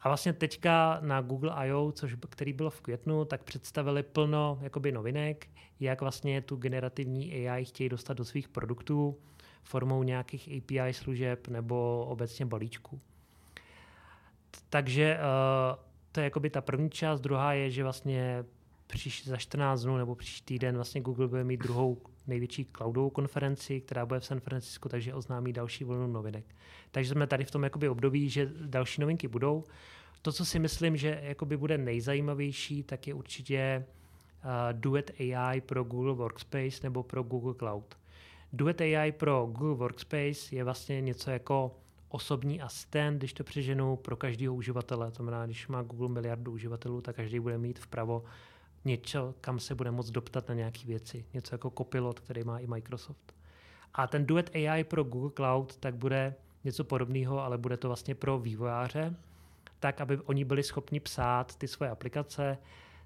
[0.04, 4.92] A vlastně teďka na Google I.O., což, který bylo v květnu, tak představili plno jakoby
[4.92, 5.48] novinek,
[5.80, 9.18] jak vlastně tu generativní AI chtějí dostat do svých produktů
[9.64, 13.00] formou nějakých API služeb nebo obecně balíčků.
[14.70, 15.80] Takže uh,
[16.12, 17.22] to je jakoby ta první část.
[17.22, 18.46] Druhá je, že vlastně
[18.88, 23.82] příš, za 14 dnů nebo příští týden vlastně Google bude mít druhou největší cloudovou konferenci,
[23.82, 26.46] která bude v San Francisco, takže oznámí další vlnu novinek.
[26.92, 29.64] Takže jsme tady v tom jakoby období, že další novinky budou.
[30.22, 35.84] To, co si myslím, že jakoby bude nejzajímavější, tak je určitě uh, Duet AI pro
[35.84, 37.98] Google Workspace nebo pro Google Cloud.
[38.54, 41.76] Duet AI pro Google Workspace je vlastně něco jako
[42.10, 45.12] osobní asistent, když to přeženu, pro každého uživatele.
[45.12, 48.24] To znamená, když má Google miliardu uživatelů, tak každý bude mít vpravo
[48.86, 51.26] něco, kam se bude moct doptat na nějaké věci.
[51.34, 53.34] Něco jako Copilot, který má i Microsoft.
[53.94, 58.16] A ten Duet AI pro Google Cloud tak bude něco podobného, ale bude to vlastně
[58.16, 59.16] pro vývojáře,
[59.80, 62.58] tak, aby oni byli schopni psát ty svoje aplikace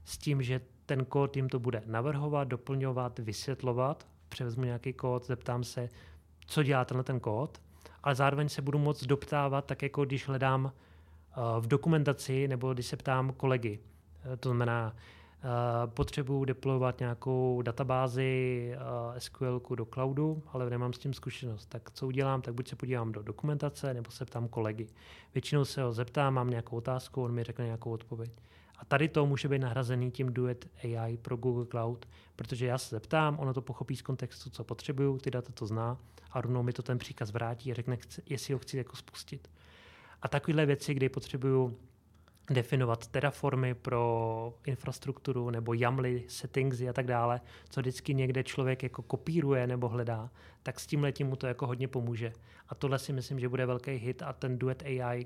[0.06, 4.08] s tím, že ten kód jim to bude navrhovat, doplňovat, vysvětlovat.
[4.30, 5.90] Převezmu nějaký kód, zeptám se,
[6.48, 7.62] co dělá tenhle ten kód,
[8.04, 10.72] ale zároveň se budu moct doptávat, tak jako když hledám uh,
[11.60, 13.80] v dokumentaci nebo když se ptám kolegy.
[14.26, 14.96] Uh, to znamená,
[15.44, 21.66] Uh, potřebuji deployovat nějakou databázi uh, SQL do cloudu, ale nemám s tím zkušenost.
[21.66, 24.88] Tak co udělám, tak buď se podívám do dokumentace, nebo se ptám kolegy.
[25.34, 28.32] Většinou se ho zeptám, mám nějakou otázku, on mi řekne nějakou odpověď.
[28.80, 32.96] A tady to může být nahrazený tím Duet AI pro Google Cloud, protože já se
[32.96, 35.98] zeptám, ono to pochopí z kontextu, co potřebuju, ty data to zná
[36.32, 39.50] a rovnou mi to ten příkaz vrátí a řekne, jestli ho chci jako spustit.
[40.22, 41.78] A takovéhle věci, kdy potřebuju
[42.50, 49.02] definovat terraformy pro infrastrukturu nebo YAMLy, settingsy a tak dále, co vždycky někde člověk jako
[49.02, 50.30] kopíruje nebo hledá,
[50.64, 52.34] tak s tím letím mu to jako hodně pomůže.
[52.70, 55.26] A tohle si myslím, že bude velký hit a ten Duet AI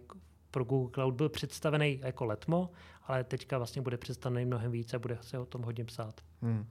[0.51, 2.69] pro Google Cloud byl představený jako letmo,
[3.03, 6.21] ale teďka vlastně bude představený mnohem více a bude se o tom hodně psát.
[6.41, 6.67] Hmm.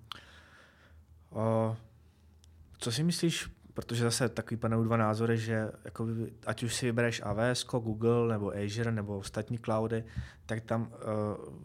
[1.30, 1.76] O,
[2.78, 6.06] co si myslíš, protože zase takový panují dva názory, že jako
[6.46, 10.04] ať už si vybereš AWS, Google nebo Azure nebo ostatní cloudy,
[10.46, 10.98] tak tam uh,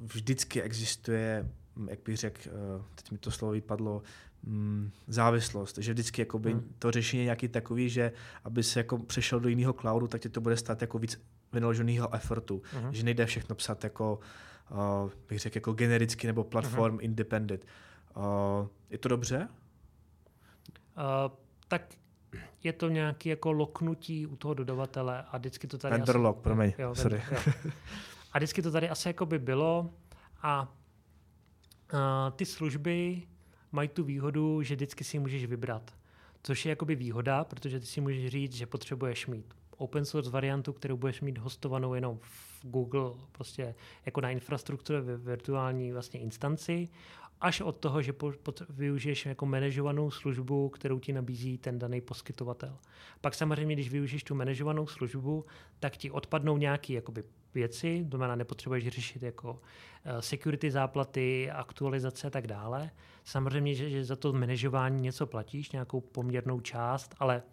[0.01, 1.49] vždycky existuje,
[1.89, 4.01] jak bych řekl, uh, teď mi to slovo vypadlo,
[4.47, 6.73] um, závislost, že vždycky jakoby hmm.
[6.79, 8.11] to řešení je nějaký takový, že
[8.43, 11.21] aby se jako přešel do jiného cloudu, tak tě to bude stát jako víc
[11.53, 12.93] vynaloženého effortu, hmm.
[12.93, 14.19] že nejde všechno psat jako,
[14.71, 17.03] uh, bych řekl, jako genericky nebo platform hmm.
[17.03, 17.65] independent.
[18.17, 19.47] Uh, je to dobře?
[20.97, 21.95] Uh, tak
[22.63, 25.91] je to nějaké jako loknutí u toho dodavatele a vždycky to tady...
[25.91, 27.21] Vendor asi, lock, promiň, jo, sorry.
[27.31, 27.53] jo.
[28.33, 29.89] A vždycky to tady asi jako by bylo
[30.41, 30.73] a,
[31.93, 33.21] a ty služby
[33.71, 35.93] mají tu výhodu, že vždycky si můžeš vybrat.
[36.43, 40.73] Což je jakoby výhoda, protože ty si můžeš říct, že potřebuješ mít open source variantu,
[40.73, 46.89] kterou budeš mít hostovanou jenom v Google, prostě jako na infrastruktuře ve virtuální vlastně instanci
[47.41, 52.01] až od toho, že po, po, využiješ jako manažovanou službu, kterou ti nabízí ten daný
[52.01, 52.77] poskytovatel.
[53.21, 55.45] Pak samozřejmě, když využiješ tu manažovanou službu,
[55.79, 57.23] tak ti odpadnou nějaké jakoby,
[57.53, 59.59] věci, to znamená, nepotřebuješ řešit jako uh,
[60.19, 62.91] security záplaty, aktualizace a tak dále.
[63.23, 67.43] Samozřejmě, že, že za to manažování něco platíš, nějakou poměrnou část, ale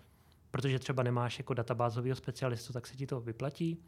[0.50, 3.78] protože třeba nemáš jako databázového specialistu, tak se ti to vyplatí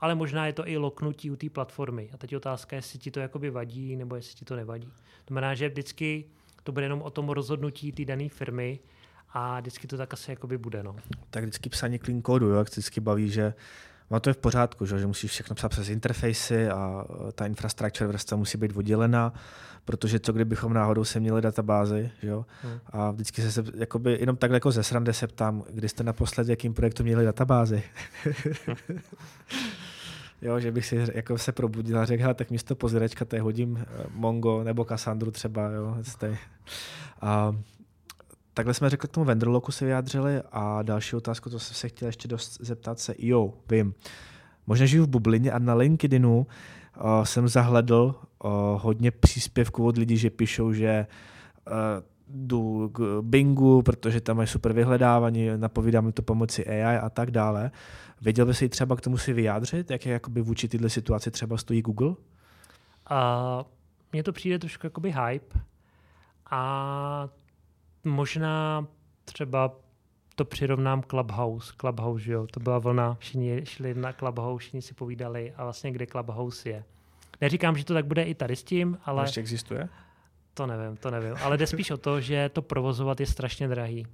[0.00, 2.10] ale možná je to i loknutí u té platformy.
[2.12, 4.86] A teď otázka, jestli ti to jakoby vadí, nebo jestli ti to nevadí.
[4.86, 6.24] To znamená, že vždycky
[6.62, 8.78] to bude jenom o tom rozhodnutí té dané firmy
[9.32, 10.82] a vždycky to tak asi jakoby bude.
[10.82, 10.96] No.
[11.30, 13.54] Tak vždycky psaní clean kódu, jo, jak vždycky baví, že
[14.10, 18.08] No to je v pořádku, že, že musíš všechno psat přes interfejsy a ta infrastructure
[18.08, 19.32] vrstva musí být oddělená,
[19.84, 22.46] protože co kdybychom náhodou se měli databázy, že jo?
[22.62, 22.78] Hmm.
[22.86, 26.74] A vždycky se, jakoby, jenom takhle jako ze srandy se ptám, kdy jste naposledy jakým
[26.74, 27.82] projektu měli databázy.
[30.42, 34.06] jo, že bych si jako se probudil a řekl, tak místo pozvěračka to hodím eh,
[34.14, 35.96] Mongo nebo Cassandru třeba, jo,
[37.20, 37.56] a
[38.54, 42.08] takhle jsme řekli k tomu Vendorloku se vyjádřili a další otázku, to jsem se chtěl
[42.08, 43.94] ještě dost zeptat se, jo, vím,
[44.66, 46.46] možná žiju v bublině a na LinkedInu
[46.96, 48.14] uh, jsem zahledl
[48.44, 48.50] uh,
[48.82, 51.06] hodně příspěvků od lidí, že píšou, že
[51.66, 51.72] uh,
[52.28, 57.30] jdu k Bingu, protože tam je super vyhledávání, napovídá mi to pomocí AI a tak
[57.30, 57.70] dále.
[58.20, 61.56] Věděl by si třeba k tomu si vyjádřit, jak je jakoby vůči této situaci třeba
[61.56, 62.08] stojí Google?
[62.08, 62.16] Uh,
[64.12, 65.58] mně to přijde trošku jakoby hype
[66.50, 67.28] a
[68.04, 68.86] možná
[69.24, 69.72] třeba
[70.34, 71.72] to přirovnám Clubhouse.
[71.80, 76.06] Clubhouse, jo, to byla vlna, všichni šli na Clubhouse, všichni si povídali a vlastně kde
[76.06, 76.84] Clubhouse je.
[77.40, 79.24] Neříkám, že to tak bude i tady s tím, ale...
[79.24, 79.88] Ještě existuje?
[80.56, 81.34] To nevím, to nevím.
[81.42, 84.06] Ale jde spíš o to, že to provozovat je strašně drahý.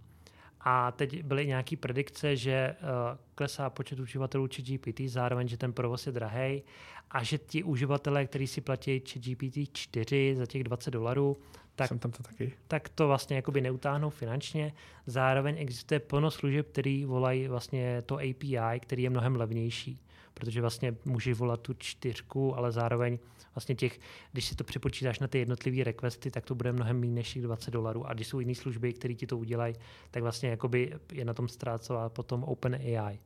[0.60, 2.88] A teď byly nějaké predikce, že uh,
[3.34, 6.62] klesá počet uživatelů ChatGPT, zároveň, že ten provoz je drahý
[7.10, 11.36] a že ti uživatelé, kteří si platí ChatGPT 4 za těch 20 dolarů,
[11.74, 12.52] tak, jsem tam to taky.
[12.68, 14.72] tak to vlastně jakoby neutáhnou finančně.
[15.06, 20.00] Zároveň existuje plno služeb, který volají vlastně to API, který je mnohem levnější,
[20.34, 23.18] protože vlastně můžeš volat tu čtyřku, ale zároveň
[23.54, 24.00] vlastně těch,
[24.32, 27.42] když si to přepočítáš na ty jednotlivé requesty, tak to bude mnohem méně než těch
[27.42, 28.06] 20 dolarů.
[28.06, 29.74] A když jsou jiné služby, které ti to udělají,
[30.10, 33.18] tak vlastně jakoby je na tom ztrácela potom OpenAI.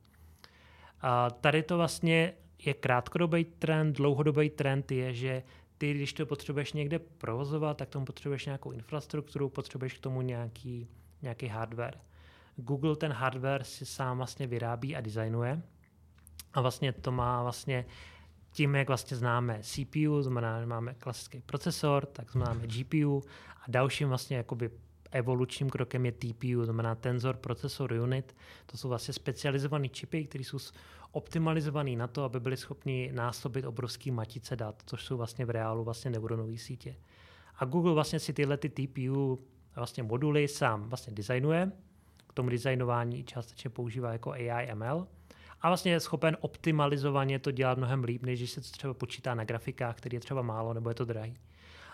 [1.01, 2.33] A tady to vlastně
[2.65, 5.43] je krátkodobý trend, dlouhodobý trend je, že
[5.77, 10.87] ty, když to potřebuješ někde provozovat, tak tomu potřebuješ nějakou infrastrukturu, potřebuješ k tomu nějaký,
[11.21, 11.97] nějaký hardware.
[12.55, 15.61] Google ten hardware si sám vlastně vyrábí a designuje
[16.53, 17.85] a vlastně to má vlastně
[18.51, 23.23] tím, jak vlastně známe CPU, znamená, že máme klasický procesor, tak máme GPU
[23.61, 24.69] a dalším vlastně jakoby
[25.11, 28.35] evolučním krokem je TPU, znamená Tensor Processor Unit.
[28.65, 30.57] To jsou vlastně specializované čipy, které jsou
[31.11, 35.83] optimalizované na to, aby byly schopni násobit obrovský matice dat, což jsou vlastně v reálu
[35.83, 36.95] vlastně neuronové sítě.
[37.55, 39.39] A Google vlastně si tyhle ty TPU
[39.75, 41.71] vlastně moduly sám vlastně designuje,
[42.27, 45.07] k tomu designování částečně používá jako AI ML
[45.61, 49.35] a vlastně je schopen optimalizovaně to dělat mnohem líp, než když se to třeba počítá
[49.35, 51.37] na grafikách, který je třeba málo nebo je to drahý.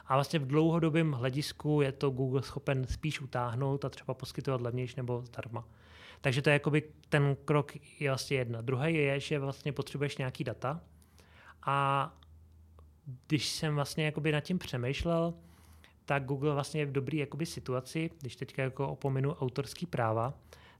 [0.06, 4.94] A vlastně v dlouhodobém hledisku je to Google schopen spíš utáhnout a třeba poskytovat levnější
[4.98, 5.68] nebo zdarma.
[6.22, 8.62] Takže to je jakoby ten krok je vlastně jedna.
[8.62, 10.82] Druhý je, že vlastně potřebuješ nějaký data
[11.66, 12.10] a
[13.28, 15.34] když jsem vlastně jakoby nad tím přemýšlel,
[16.06, 20.34] tak Google vlastně je v dobré jakoby situaci, když teďka jako opominu autorský práva,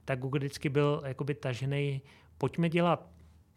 [0.04, 2.02] tak Google vždycky byl jakoby tažený,
[2.44, 3.06] pojďme dělat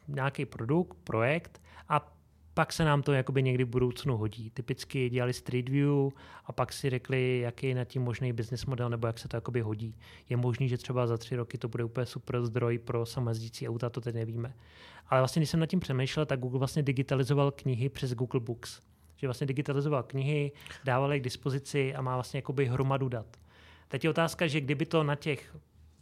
[0.07, 2.13] nějaký produkt, projekt a
[2.53, 4.49] pak se nám to jakoby někdy v budoucnu hodí.
[4.49, 6.09] Typicky dělali Street View
[6.45, 9.37] a pak si řekli, jaký je na tím možný business model nebo jak se to
[9.37, 9.95] jakoby hodí.
[10.29, 13.89] Je možný, že třeba za tři roky to bude úplně super zdroj pro samojezdící auta,
[13.89, 14.53] to teď nevíme.
[15.07, 18.81] Ale vlastně, když jsem nad tím přemýšlel, tak Google vlastně digitalizoval knihy přes Google Books.
[19.15, 20.51] Že vlastně digitalizoval knihy,
[20.83, 23.37] dával je k dispozici a má vlastně jakoby hromadu dat.
[23.87, 25.55] Teď je otázka, že kdyby to na těch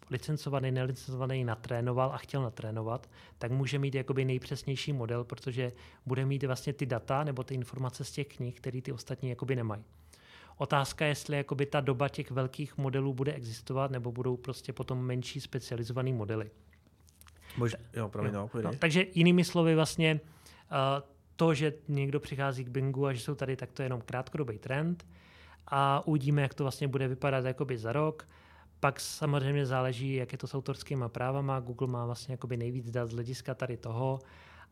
[0.10, 5.72] licencovaný, nelicencovaný natrénoval a chtěl natrénovat, tak může mít jakoby nejpřesnější model, protože
[6.06, 9.56] bude mít vlastně ty data nebo ty informace z těch knih, které ty ostatní jakoby
[9.56, 9.84] nemají.
[10.58, 15.06] Otázka je, jestli jakoby ta doba těch velkých modelů bude existovat, nebo budou prostě potom
[15.06, 16.52] menší specializované modely.
[17.58, 18.50] Mož, jo, pravě, jo.
[18.64, 23.36] No, takže jinými slovy vlastně uh, to, že někdo přichází k Bingu a že jsou
[23.36, 25.06] tady, tak to je jenom krátkodobý trend
[25.68, 28.28] a uvidíme, jak to vlastně bude vypadat jakoby za rok.
[28.86, 31.60] Pak samozřejmě záleží, jak je to s autorskými právama.
[31.60, 34.20] Google má vlastně jakoby nejvíc dat z hlediska tady toho.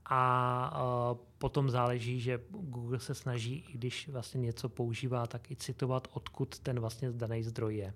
[0.06, 5.56] A uh, potom záleží, že Google se snaží, i když vlastně něco používá, tak i
[5.56, 7.94] citovat, odkud ten vlastně daný zdroj je.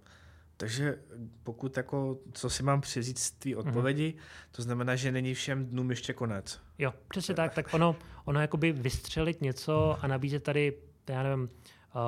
[0.57, 0.99] Takže
[1.43, 3.57] pokud jako, co si mám přizít z té mhm.
[3.57, 4.51] odpovědi, mm-hmm.
[4.51, 6.59] to znamená, že není všem dnům ještě konec.
[6.77, 7.53] Jo, přesně tak.
[7.53, 7.95] Tak ono,
[8.25, 10.73] ono jakoby vystřelit něco a nabízet tady,
[11.09, 11.49] já nevím,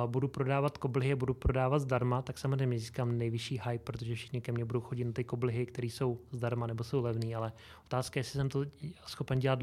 [0.06, 4.64] budu prodávat koblihy, budu prodávat zdarma, tak samozřejmě získám nejvyšší hype, protože všichni ke mně
[4.64, 7.52] budou chodit na ty koblihy, které jsou zdarma nebo jsou levné, ale
[7.84, 8.64] otázka je, jestli jsem to
[9.06, 9.58] schopen dělat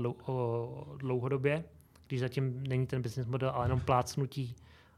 [0.97, 1.63] dlouhodobě,
[2.07, 4.55] když zatím není ten business model, ale jenom plácnutí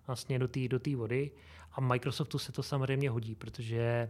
[0.07, 1.31] vlastně do té do vody.
[1.71, 4.09] A Microsoftu se to samozřejmě hodí, protože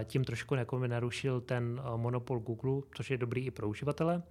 [0.00, 0.54] eh, tím trošku
[0.86, 4.22] narušil ten eh, monopol Google, což je dobrý i pro uživatele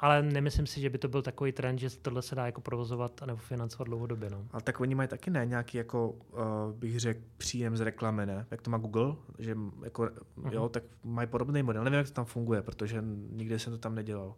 [0.00, 3.20] ale nemyslím si, že by to byl takový trend, že tohle se dá jako provozovat
[3.26, 4.30] nebo financovat dlouhodobě.
[4.30, 4.44] No.
[4.52, 8.46] Ale tak oni mají taky ne nějaký, jako, uh, bych řekl, příjem z reklamy, ne?
[8.50, 10.52] Jak to má Google, že jako, uh-huh.
[10.52, 11.84] jo, tak mají podobný model.
[11.84, 14.34] Nevím, jak to tam funguje, protože nikdy jsem to tam nedělal.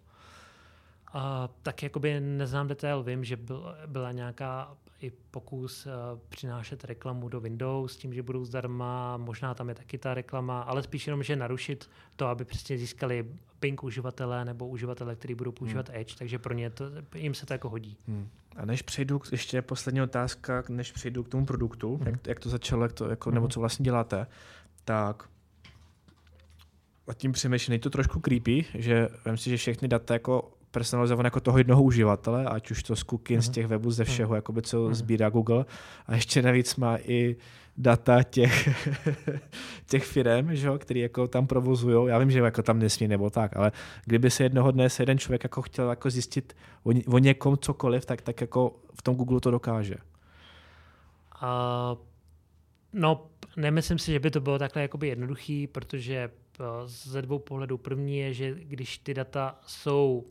[1.15, 1.21] Uh,
[1.63, 5.93] tak jakoby neznám detail, vím, že byl, byla nějaká i pokus uh,
[6.29, 10.61] přinášet reklamu do Windows s tím, že budou zdarma, možná tam je taky ta reklama,
[10.61, 13.27] ale spíš jenom, že narušit to, aby přesně získali
[13.61, 15.99] Ping uživatele nebo uživatele, kteří budou používat hmm.
[15.99, 16.85] Edge, takže pro ně to,
[17.15, 17.97] jim se to jako hodí.
[18.09, 18.29] Hmm.
[18.57, 22.07] A než přejdu, ještě poslední otázka, než přejdu k tomu produktu, hmm.
[22.07, 23.35] jak, jak to začalo, jak to, jako, hmm.
[23.35, 24.27] nebo co vlastně děláte,
[24.85, 25.29] tak
[27.09, 31.27] a tím přemýšlím, je to trošku creepy, že vím si, že všechny data jako personalizované
[31.27, 33.45] jako toho jednoho uživatele, ať už to z cookies, uh-huh.
[33.45, 33.55] z mhm.
[33.55, 34.37] těch webů, ze všeho, uh-huh.
[34.37, 34.93] jakoby, co uh-huh.
[34.95, 35.65] sbírá Google.
[36.07, 37.37] A ještě navíc má i
[37.77, 38.69] data těch,
[39.87, 42.09] těch firm, že, který jako tam provozují.
[42.09, 43.73] Já vím, že jako tam nesmí nebo tak, ale
[44.05, 48.07] kdyby se jednoho dne se jeden člověk jako chtěl jako zjistit o, o někom cokoliv,
[48.07, 49.95] tak, tak jako v tom Google to dokáže.
[51.43, 51.99] Uh,
[52.93, 56.31] no, nemyslím si, že by to bylo takhle jakoby jednoduchý, protože
[56.85, 57.79] ze dvou pohledů.
[57.79, 60.25] První je, že když ty data jsou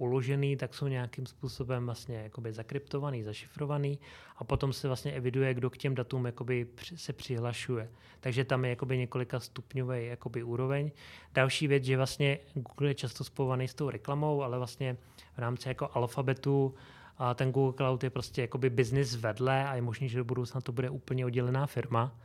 [0.00, 3.98] uložený, tak jsou nějakým způsobem vlastně jakoby zakryptovaný, zašifrovaný
[4.36, 6.66] a potom se vlastně eviduje, kdo k těm datům jakoby
[6.96, 7.90] se přihlašuje.
[8.20, 10.90] Takže tam je jakoby několika stupňový jakoby úroveň.
[11.34, 14.96] Další věc, že vlastně Google je často spojovaný s tou reklamou, ale vlastně
[15.34, 16.74] v rámci jako alfabetu
[17.18, 20.60] A ten Google Cloud je prostě jakoby business vedle a je možný, že do budoucna
[20.60, 22.20] to bude úplně oddělená firma.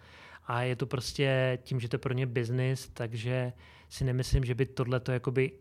[0.48, 3.54] A je to prostě tím, že to je pro ně business, takže
[3.90, 5.52] si nemyslím, že by tohle to jakoby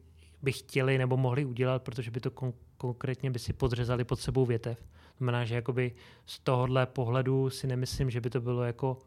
[0.42, 4.46] by chtěli nebo mohli udělat, protože by to kon- konkrétně by si podřezali pod sebou
[4.46, 4.78] větev.
[5.18, 5.92] Znamená, že jakoby
[6.26, 8.98] z tohohle pohledu si nemyslím, že by to bylo jako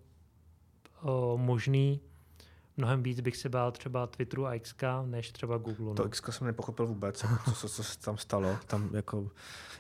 [1.02, 2.02] o, možný.
[2.78, 5.86] Mnohem víc bych se bál třeba Twitteru a XK, než třeba Google.
[5.86, 5.94] No.
[5.94, 8.58] To XK jsem nepochopil vůbec, jako co, co, co, se tam stalo.
[8.68, 9.30] Tam jako,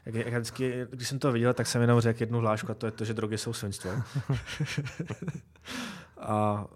[0.06, 2.86] jak, jak vždycky, když jsem to viděl, tak jsem jenom řekl jednu hlášku a to
[2.86, 3.91] je to, že drogy jsou svinstvo.
[6.22, 6.67] a,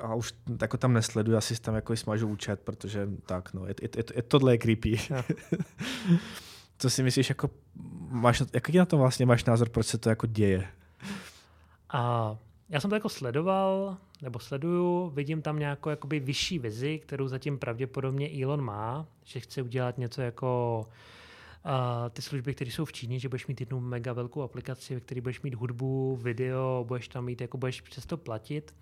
[0.00, 3.88] a už jako tam nesleduji, asi tam jako smažu účet, protože tak, no, je, je,
[3.96, 4.98] je, je tohle je creepy.
[6.78, 7.50] Co si myslíš, jako
[8.10, 10.68] máš, jaký na to vlastně máš názor, proč se to jako děje?
[11.88, 12.36] A
[12.68, 17.58] já jsem to jako sledoval, nebo sleduju, vidím tam nějakou jakoby vyšší vizi, kterou zatím
[17.58, 20.80] pravděpodobně Elon má, že chce udělat něco jako
[21.64, 21.72] uh,
[22.10, 25.20] ty služby, které jsou v Číně, že budeš mít jednu mega velkou aplikaci, ve které
[25.20, 28.74] budeš mít hudbu, video, budeš tam mít, jako budeš přesto platit.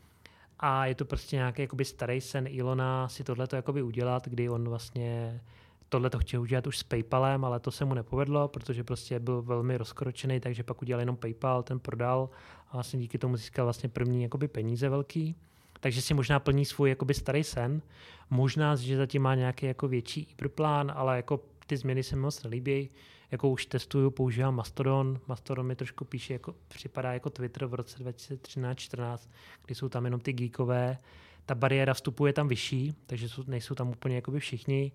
[0.61, 4.69] A je to prostě nějaký jakoby starý sen Ilona si tohleto jakoby udělat, kdy on
[4.69, 5.41] vlastně
[5.89, 9.43] tohle to chtěl udělat už s PayPalem, ale to se mu nepovedlo, protože prostě byl
[9.43, 12.31] velmi rozkročený, takže pak udělal jenom PayPal, ten prodal
[12.69, 15.37] a vlastně díky tomu získal vlastně první jakoby peníze velký.
[15.81, 17.83] Takže si možná plní svůj jakoby starý sen.
[18.31, 22.43] Možná, že zatím má nějaký jako větší plán, ale jako ty změny se mi moc
[22.43, 22.91] nelíbí.
[23.31, 25.21] Jako už testuju, používám Mastodon.
[25.27, 29.19] Mastodon mi trošku píše, jako, připadá jako Twitter v roce 2013-14,
[29.67, 30.99] kdy jsou tam jenom ty geekové.
[31.47, 34.93] Ta bariéra vstupu je tam vyšší, takže jsou, nejsou tam úplně jakoby všichni.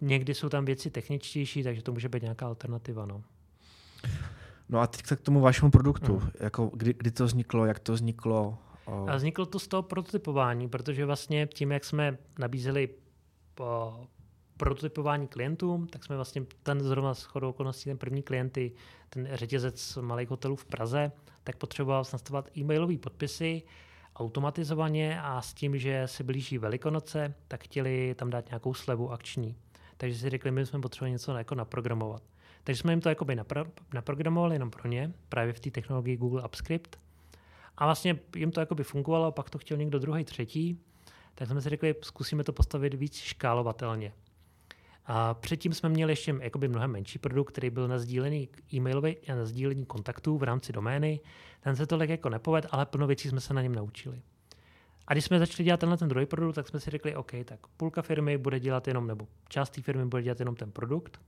[0.00, 3.06] Někdy jsou tam věci techničtější, takže to může být nějaká alternativa.
[3.06, 3.22] No.
[4.68, 6.16] No a teď k tomu vašemu produktu.
[6.16, 6.30] Hmm.
[6.40, 8.58] Jako, kdy, kdy to vzniklo, jak to vzniklo?
[9.06, 12.88] A vzniklo to z toho prototypování, protože vlastně tím, jak jsme nabízeli
[13.54, 13.94] po
[14.56, 18.72] prototypování klientům, tak jsme vlastně ten zrovna s chodou okolností, ten první klienty,
[19.10, 21.12] ten řetězec malých hotelů v Praze,
[21.44, 23.62] tak potřeboval nastavovat e-mailové podpisy
[24.16, 29.56] automatizovaně a s tím, že se blíží Velikonoce, tak chtěli tam dát nějakou slevu akční.
[29.96, 32.22] Takže si řekli, my jsme potřebovali něco jako naprogramovat.
[32.64, 36.42] Takže jsme jim to jakoby napro- naprogramovali jenom pro ně, právě v té technologii Google
[36.42, 37.00] AppScript.
[37.76, 40.80] A vlastně jim to jakoby fungovalo, pak to chtěl někdo druhý, třetí,
[41.34, 44.12] tak jsme si řekli, zkusíme to postavit víc škálovatelně.
[45.06, 49.34] A předtím jsme měli ještě jakoby mnohem menší produkt, který byl na sdílení e-mailový a
[49.34, 51.20] na sdílení kontaktů v rámci domény.
[51.60, 54.22] Ten se tolik jako nepoved, ale plno věcí jsme se na něm naučili.
[55.06, 57.66] A když jsme začali dělat tenhle ten druhý produkt, tak jsme si řekli, OK, tak
[57.66, 61.20] půlka firmy bude dělat jenom, nebo část té firmy bude dělat jenom ten produkt,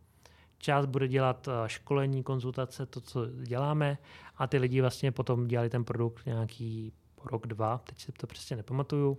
[0.58, 3.98] část bude dělat eh, školení, konzultace, to, co děláme
[4.36, 6.92] a ty lidi vlastně potom dělali ten produkt nějaký
[7.24, 9.18] rok, dva, teď si to přesně nepamatuju.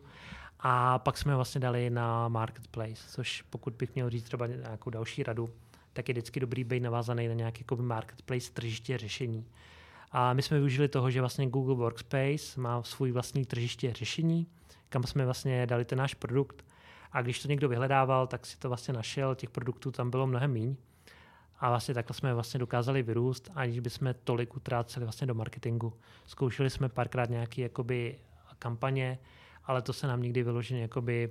[0.59, 5.23] A pak jsme vlastně dali na marketplace, což pokud bych měl říct třeba nějakou další
[5.23, 5.49] radu,
[5.93, 9.45] tak je vždycky dobrý být navázaný na nějaký jako marketplace tržiště řešení.
[10.11, 14.47] A my jsme využili toho, že vlastně Google Workspace má svůj vlastní tržiště řešení,
[14.89, 16.65] kam jsme vlastně dali ten náš produkt.
[17.11, 20.53] A když to někdo vyhledával, tak si to vlastně našel, těch produktů tam bylo mnohem
[20.53, 20.75] méně.
[21.59, 25.93] A vlastně takhle jsme vlastně dokázali vyrůst, aniž bychom tolik utráceli vlastně do marketingu.
[26.25, 27.69] Zkoušeli jsme párkrát nějaké
[28.59, 29.19] kampaně,
[29.67, 31.29] ale to se nám nikdy vyloženě jakoby,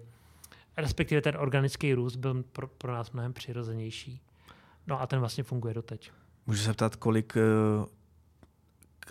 [0.77, 4.21] respektive ten organický růst byl pro, pro nás mnohem přirozenější.
[4.87, 6.11] No a ten vlastně funguje doteď.
[6.47, 7.87] Můžu se ptát, kolik uh,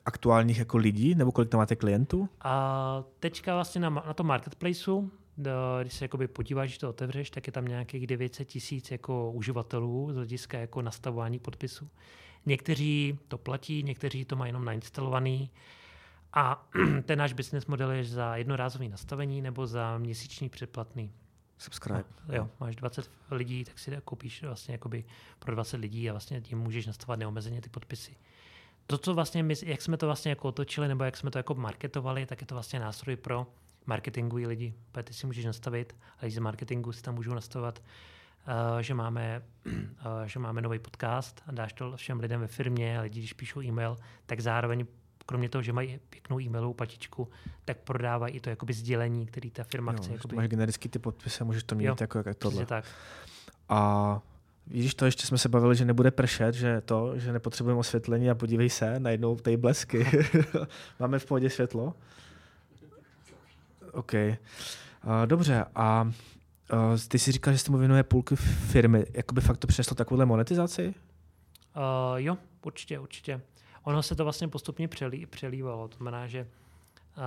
[0.06, 2.30] aktuálních jako lidí, nebo kolik tam máte klientů?
[2.42, 5.12] A teďka vlastně na, na tom marketplaceu,
[5.82, 10.10] když se jakoby podíváš, že to otevřeš, tak je tam nějakých 900 tisíc jako uživatelů
[10.12, 11.90] z hlediska jako nastavování podpisu.
[12.46, 15.50] Někteří to platí, někteří to mají jenom nainstalovaný.
[16.36, 16.68] A
[17.06, 21.12] ten náš business model je za jednorázový nastavení nebo za měsíční předplatný.
[21.58, 22.04] Subscribe.
[22.28, 25.04] No, jo, máš 20 lidí, tak si koupíš vlastně jakoby
[25.40, 28.16] pro 20 lidí a vlastně tím můžeš nastavovat neomezeně ty podpisy.
[28.88, 31.56] To, co vlastně my, jak jsme to vlastně jako otočili, nebo jak jsme to jako
[31.56, 33.48] marketovali, tak je to vlastně nástroj pro
[33.86, 34.74] marketingují lidi.
[34.92, 38.94] Protože ty si můžeš nastavit, a lidi z marketingu si tam můžou nastavovat, uh, že
[38.94, 39.74] máme, uh,
[40.26, 43.62] že máme nový podcast a dáš to všem lidem ve firmě a lidi, když píšou
[43.62, 44.86] e-mail, tak zároveň
[45.26, 47.30] kromě toho, že mají pěknou e-mailovou patičku,
[47.66, 50.12] tak prodávají i to jakoby sdělení, který ta firma jo, chce.
[50.12, 50.36] Jakoby...
[50.36, 52.66] Máš generický ty podpisy můžeš to mít jo, jako, jako tohle.
[52.66, 52.86] tak.
[53.70, 54.22] A
[54.68, 58.36] Víš, to ještě jsme se bavili, že nebude pršet, že to, že nepotřebujeme osvětlení a
[58.36, 60.08] podívej se, najednou tady blesky.
[61.00, 61.94] Máme v pohodě světlo?
[63.92, 64.14] OK.
[64.14, 64.30] Uh,
[65.26, 66.12] dobře, a
[66.74, 69.06] uh, ty si říkal, že jsi tomu věnuje půlky firmy.
[69.14, 70.94] Jakoby fakt to přineslo takovouhle monetizaci?
[71.76, 73.42] Uh, jo, určitě, určitě
[73.86, 75.88] ono se to vlastně postupně přelí, přelívalo.
[75.88, 77.24] To znamená, že uh,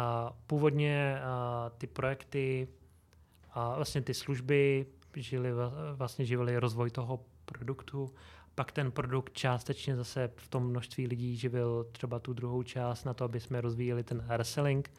[0.47, 2.69] původně uh, ty projekty
[3.53, 4.87] a uh, vlastně ty služby
[5.17, 5.51] žili,
[5.95, 8.15] vlastně živili rozvoj toho produktu.
[8.55, 13.15] pak ten produkt částečně zase v tom množství lidí živil třeba tu druhou část na
[13.15, 14.91] to, aby jsme rozvíjeli ten reselling.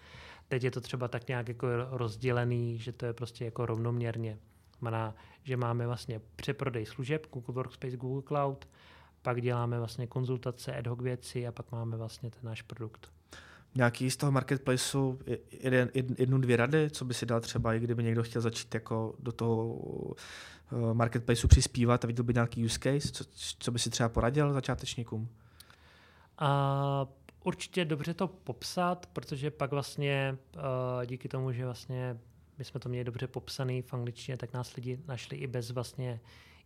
[0.47, 4.38] Teď je to třeba tak nějak jako rozdělený, že to je prostě jako rovnoměrně.
[4.80, 8.68] Znamená, že máme vlastně přeprodej služeb Google Workspace, Google Cloud,
[9.22, 13.11] pak děláme vlastně konzultace, ad hoc věci a pak máme vlastně ten náš produkt.
[13.76, 15.20] Nějaký z toho marketplaceu
[15.51, 19.15] jeden, jednu, dvě rady, co by si dal třeba, i kdyby někdo chtěl začít jako
[19.20, 19.80] do toho
[20.72, 23.24] eh, marketplaceu přispívat a viděl by nějaký use case, co,
[23.59, 25.30] co by si třeba poradil začátečníkům?
[26.38, 27.07] A
[27.43, 30.61] určitě dobře to popsat, protože pak vlastně uh,
[31.05, 32.17] díky tomu, že vlastně
[32.57, 36.20] my jsme to měli dobře popsaný v angličtině, tak nás lidi našli i bez vlastně,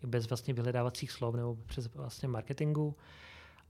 [0.08, 2.96] bez vlastně vyhledávacích slov nebo přes vlastně marketingu.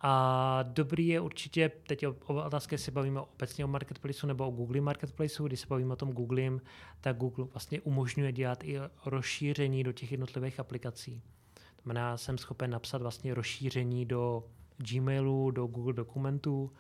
[0.06, 4.52] A dobrý je určitě, teď o, o otázce se bavíme obecně o marketplaceu nebo o
[4.52, 6.60] Google marketplaceu, když se bavíme o tom Google,
[7.02, 11.22] tak Google vlastně umožňuje dělat i rozšíření do těch jednotlivých aplikací.
[11.54, 14.44] To znamená, jsem schopen napsat vlastně rozšíření do
[14.78, 16.72] Gmailu, do Google dokumentů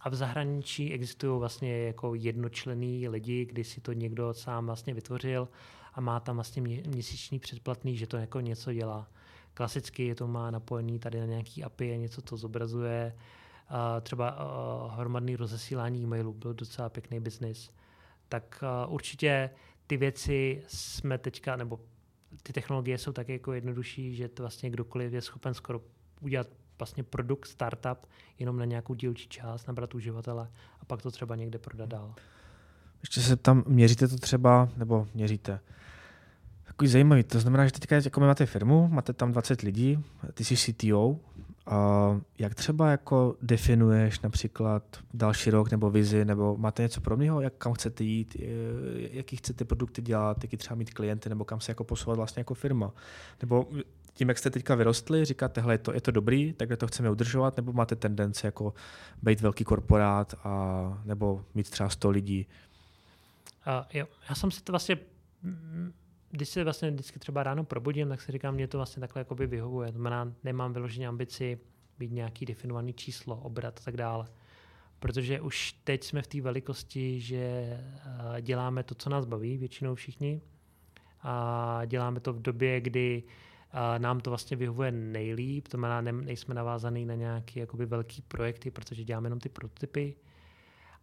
[0.00, 5.48] a v zahraničí existují vlastně jako jednočlený lidi, kdy si to někdo sám vlastně vytvořil
[5.94, 9.08] a má tam vlastně měsíční předplatný, že to jako něco dělá.
[9.54, 13.16] Klasicky to má napojený tady na nějaký API, něco to zobrazuje.
[13.68, 14.36] A třeba
[14.96, 17.70] hromadný rozesílání e-mailů byl docela pěkný biznis.
[18.28, 19.50] Tak určitě
[19.86, 21.80] ty věci jsme teďka, nebo
[22.42, 25.80] ty technologie jsou tak jako jednodušší, že to vlastně kdokoliv je schopen skoro
[26.20, 28.06] udělat vlastně produkt, startup,
[28.38, 32.14] jenom na nějakou dílčí část, nabrat uživatele a pak to třeba někde prodat dál.
[33.02, 35.60] Ještě se tam, měříte to třeba, nebo měříte,
[36.72, 39.98] Takový zajímavý, to znamená, že teďka jako máte firmu, máte tam 20 lidí,
[40.34, 41.16] ty jsi CTO,
[41.66, 47.54] a jak třeba jako definuješ například další rok nebo vizi, nebo máte něco podobného, jak
[47.58, 48.36] kam chcete jít,
[48.96, 52.54] jaký chcete produkty dělat, jaký třeba mít klienty, nebo kam se jako posouvat vlastně jako
[52.54, 52.92] firma.
[53.42, 53.66] Nebo
[54.14, 57.10] tím, jak jste teďka vyrostli, říkáte, hele, je to, je to dobrý, takhle to chceme
[57.10, 58.74] udržovat, nebo máte tendenci jako
[59.22, 62.46] být velký korporát a, nebo mít třeba 100 lidí?
[63.92, 64.98] Jo, já jsem si to vlastně
[66.32, 69.46] když se vlastně vždycky třeba ráno probudím, tak si říkám, mě to vlastně takhle jakoby
[69.46, 69.92] vyhovuje.
[69.92, 71.58] To znamená, nemám vyloženě ambici
[71.98, 74.26] být nějaký definovaný číslo, obrat a tak dále.
[74.98, 79.94] Protože už teď jsme v té velikosti, že eh, děláme to, co nás baví, většinou
[79.94, 80.40] všichni.
[81.22, 86.54] A děláme to v době, kdy eh, nám to vlastně vyhovuje nejlíp, to znamená, nejsme
[86.54, 90.16] navázaný na nějaké velký projekty, protože děláme jenom ty prototypy.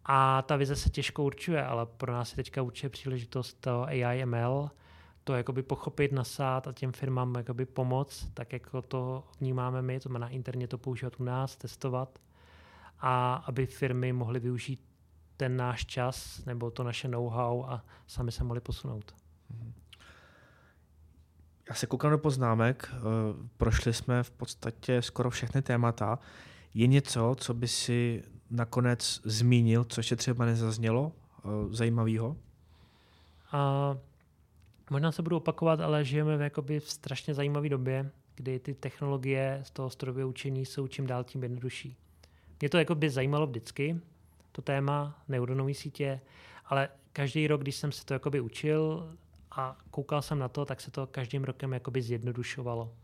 [0.04, 4.26] A ta vize se těžko určuje, ale pro nás je teďka určitě příležitost to AI
[4.26, 4.70] ML,
[5.24, 10.08] to jakoby pochopit, nasát a těm firmám jakoby pomoct, tak jako to vnímáme my, to
[10.08, 12.18] znamená interně to používat u nás, testovat
[12.98, 14.80] a aby firmy mohly využít
[15.36, 19.14] ten náš čas nebo to naše know-how a sami se mohli posunout.
[21.68, 22.98] Já se koukám do poznámek, eh,
[23.56, 26.18] prošli jsme v podstatě skoro všechny témata.
[26.74, 31.12] Je něco, co by si nakonec zmínil, co ještě třeba nezaznělo
[31.44, 32.28] eh, zajímavého?
[32.28, 33.96] Uh,
[34.90, 39.60] Možná se budu opakovat, ale žijeme v, jakoby v strašně zajímavé době, kdy ty technologie
[39.62, 41.96] z toho strojového učení jsou čím dál tím jednodušší.
[42.60, 44.00] Mě to jakoby zajímalo vždycky,
[44.52, 46.20] to téma neuronové sítě,
[46.64, 49.12] ale každý rok, když jsem se to jakoby učil
[49.50, 52.94] a koukal jsem na to, tak se to každým rokem jakoby zjednodušovalo.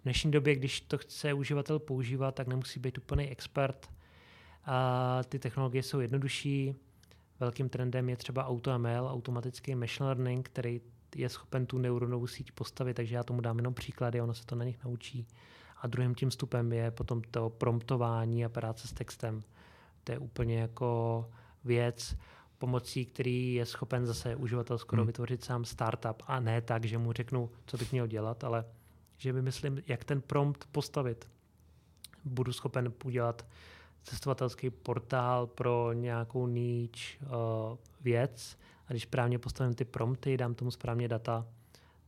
[0.00, 3.90] V dnešní době, když to chce uživatel používat, tak nemusí být úplný expert.
[4.66, 6.74] A ty technologie jsou jednodušší.
[7.40, 10.80] Velkým trendem je třeba AutoML, automatický machine learning, který
[11.16, 14.54] je schopen tu neuronovou síť postavit, takže já tomu dám jenom příklady, ono se to
[14.54, 15.26] na nich naučí.
[15.80, 19.42] A druhým tím stupem je potom to promptování a práce s textem.
[20.04, 21.30] To je úplně jako
[21.64, 22.16] věc,
[22.58, 25.06] pomocí který je schopen zase uživatel skoro hmm.
[25.06, 28.64] vytvořit sám startup a ne tak, že mu řeknu, co bych měl dělat, ale
[29.18, 31.28] že vymyslím, jak ten prompt postavit.
[32.24, 33.46] Budu schopen udělat
[34.04, 37.28] cestovatelský portál pro nějakou niche uh,
[38.00, 41.46] věc, a když správně postavím ty prompty, dám tomu správně data,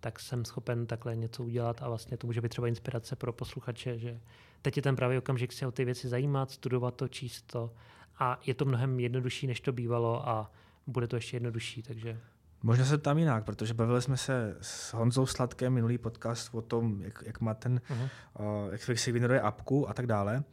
[0.00, 3.98] tak jsem schopen takhle něco udělat a vlastně to může být třeba inspirace pro posluchače,
[3.98, 4.20] že
[4.62, 7.72] teď je ten pravý okamžik se o ty věci zajímat, studovat to, číst to
[8.18, 10.50] a je to mnohem jednodušší, než to bývalo a
[10.86, 12.20] bude to ještě jednodušší, takže...
[12.62, 17.02] Možná se tam jinak, protože bavili jsme se s Honzou Sladkem minulý podcast o tom,
[17.02, 18.08] jak, jak má ten, uh-huh.
[18.40, 20.44] uh, jak si vygeneruje apku a tak dále.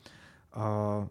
[0.56, 1.08] Uh,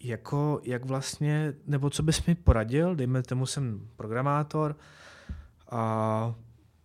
[0.00, 4.76] jako, jak vlastně, nebo co bys mi poradil, dejme tomu jsem programátor
[5.70, 6.34] a,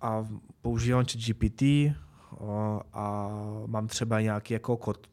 [0.02, 0.28] a
[0.62, 3.30] používám GPT a, a
[3.66, 5.08] mám třeba nějaký jako kod,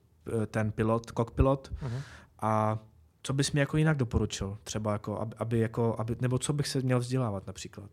[0.47, 2.03] ten pilot, cockpilot uh-huh.
[2.41, 2.79] a
[3.23, 4.59] co bys mi jako jinak doporučil?
[4.65, 7.91] Třeba jako, aby, aby jako, aby, nebo co bych se měl vzdělávat například?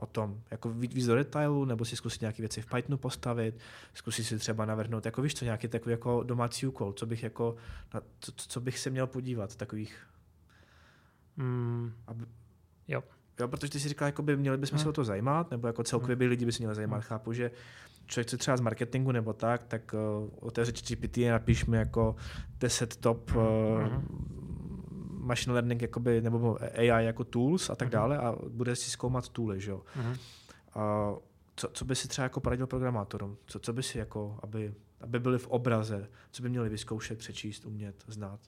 [0.00, 3.58] O tom, jako víc do detailu, nebo si zkusit nějaké věci v Pythonu postavit,
[3.94, 7.56] zkusit si třeba navrhnout, jako víš co, nějaký takový jako domácí úkol, co bych jako,
[7.94, 10.06] na, co, co bych se měl podívat, takových.
[11.36, 11.92] Mm.
[12.06, 12.24] Aby,
[12.88, 13.02] jo.
[13.40, 14.82] Jo, protože ty si říkal, by měli bychom hmm.
[14.82, 16.96] se o to zajímat, nebo jako celkově by lidi by se měli zajímat.
[16.96, 17.02] Hmm.
[17.02, 17.50] Chápu, že
[18.06, 22.16] člověk chce třeba z marketingu nebo tak, tak uh, otevře GPT a napiš mi jako
[22.58, 23.42] 10 top uh,
[23.82, 24.49] hmm.
[25.20, 27.92] Machine learning jakoby, nebo AI jako tools a tak hmm.
[27.92, 29.82] dále a bude si zkoumat tooly, že jo.
[29.94, 30.10] Hmm.
[30.10, 31.18] Uh,
[31.56, 33.36] co, co by si třeba jako poradil programátorům?
[33.46, 37.64] Co, co by si jako, aby, aby byli v obraze, co by měli vyzkoušet, přečíst,
[37.64, 38.40] umět, znát?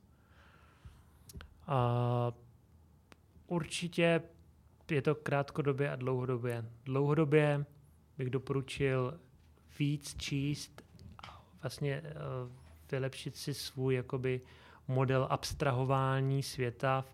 [1.69, 2.35] Uh,
[3.47, 4.23] určitě
[4.91, 6.65] je to krátkodobě a dlouhodobě.
[6.85, 7.65] Dlouhodobě
[8.19, 9.21] bych doporučil
[9.79, 10.83] víc číst
[11.29, 12.53] a vlastně uh,
[12.91, 14.41] vylepšit si svůj jakoby
[14.89, 17.05] model abstrahování světa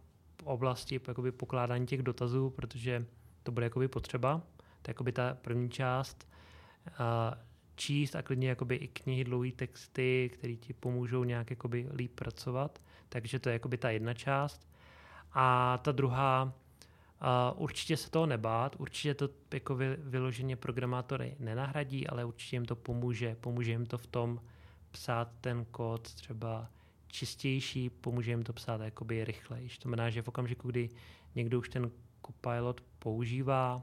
[0.42, 3.06] v oblasti jakoby pokládání těch dotazů, protože
[3.42, 4.42] to bude jakoby potřeba.
[4.82, 6.28] To je jakoby ta první část.
[6.86, 6.94] Uh,
[7.76, 12.78] číst a klidně jakoby i knihy, dlouhé texty, které ti pomůžou nějak jakoby líp pracovat.
[13.08, 14.68] Takže to je jakoby ta jedna část.
[15.32, 16.52] A ta druhá
[17.22, 22.64] Uh, určitě se toho nebát, určitě to jako vy, vyloženě programátory nenahradí, ale určitě jim
[22.64, 23.36] to pomůže.
[23.40, 24.40] Pomůže jim to v tom
[24.90, 26.68] psát ten kód třeba
[27.08, 29.68] čistější, pomůže jim to psát jakoby rychleji.
[29.68, 30.88] To znamená, že v okamžiku, kdy
[31.34, 31.90] někdo už ten
[32.26, 33.82] Copilot používá,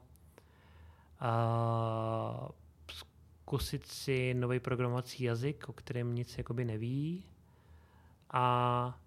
[1.19, 2.49] a
[2.91, 7.26] zkusit si nový programovací jazyk, o kterém nic jakoby neví
[8.32, 8.99] a,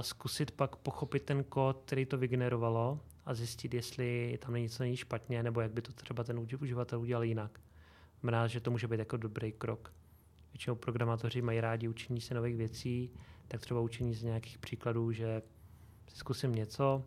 [0.00, 4.96] zkusit pak pochopit ten kód, který to vygenerovalo a zjistit, jestli tam není něco není
[4.96, 7.60] špatně, nebo jak by to třeba ten uživatel udělal jinak.
[8.20, 9.92] Znamená, že to může být jako dobrý krok.
[10.52, 13.10] Většinou programátoři mají rádi učení se nových věcí,
[13.48, 15.42] tak třeba učení z nějakých příkladů, že
[16.08, 17.04] si zkusím něco,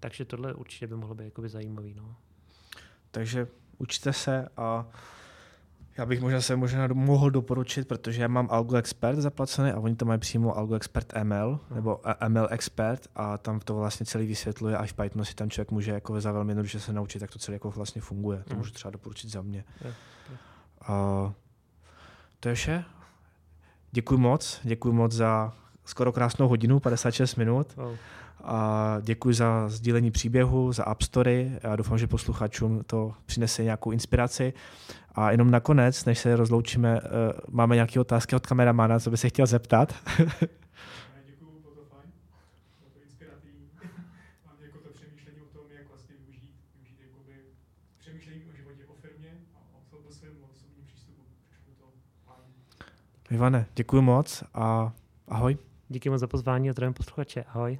[0.00, 1.94] takže tohle určitě by mohlo být jakoby zajímavý.
[1.94, 2.16] No.
[3.10, 3.46] Takže
[3.78, 4.86] učte se a
[5.98, 9.96] já bych možná se možná mohl doporučit, protože já mám Algo Expert zaplacený a oni
[9.96, 14.76] to mají přímo Algo Expert ML nebo ML Expert a tam to vlastně celý vysvětluje
[14.76, 17.38] a v Pythonu si tam člověk může jako za velmi jednoduše se naučit, jak to
[17.38, 18.42] celé jako vlastně funguje.
[18.44, 18.58] To mm.
[18.58, 19.64] můžu třeba doporučit za mě.
[20.80, 21.32] A
[22.40, 22.84] to je vše.
[23.94, 25.52] Děkuji moc, děkuji moc za
[25.84, 27.66] skoro krásnou hodinu, 56 minut.
[27.76, 27.96] Oh.
[28.44, 31.52] A děkuji za sdílení příběhu, za App Story.
[31.62, 34.52] Já doufám, že posluchačům to přinese nějakou inspiraci.
[35.14, 37.08] A jenom nakonec, než se rozloučíme, uh,
[37.50, 39.94] máme nějaké otázky od kameramana, co by se chtěl zeptat.
[41.26, 42.10] Děkuji, bylo to fajn,
[42.78, 43.70] bylo to inspirativní.
[44.46, 47.34] Mám jako to přemýšlení o tom, jak vlastně využít, využít jakoby
[48.00, 49.58] přemýšlení o životě, o firmě a
[50.08, 51.22] o svém osobním přístupu.
[51.66, 51.72] To
[52.26, 52.44] fajn.
[53.34, 54.92] Ivane, děkuji moc a
[55.28, 55.56] ahoj.
[55.88, 57.44] Díky moc za pozvání a zdravím posluchače.
[57.44, 57.78] Ahoj.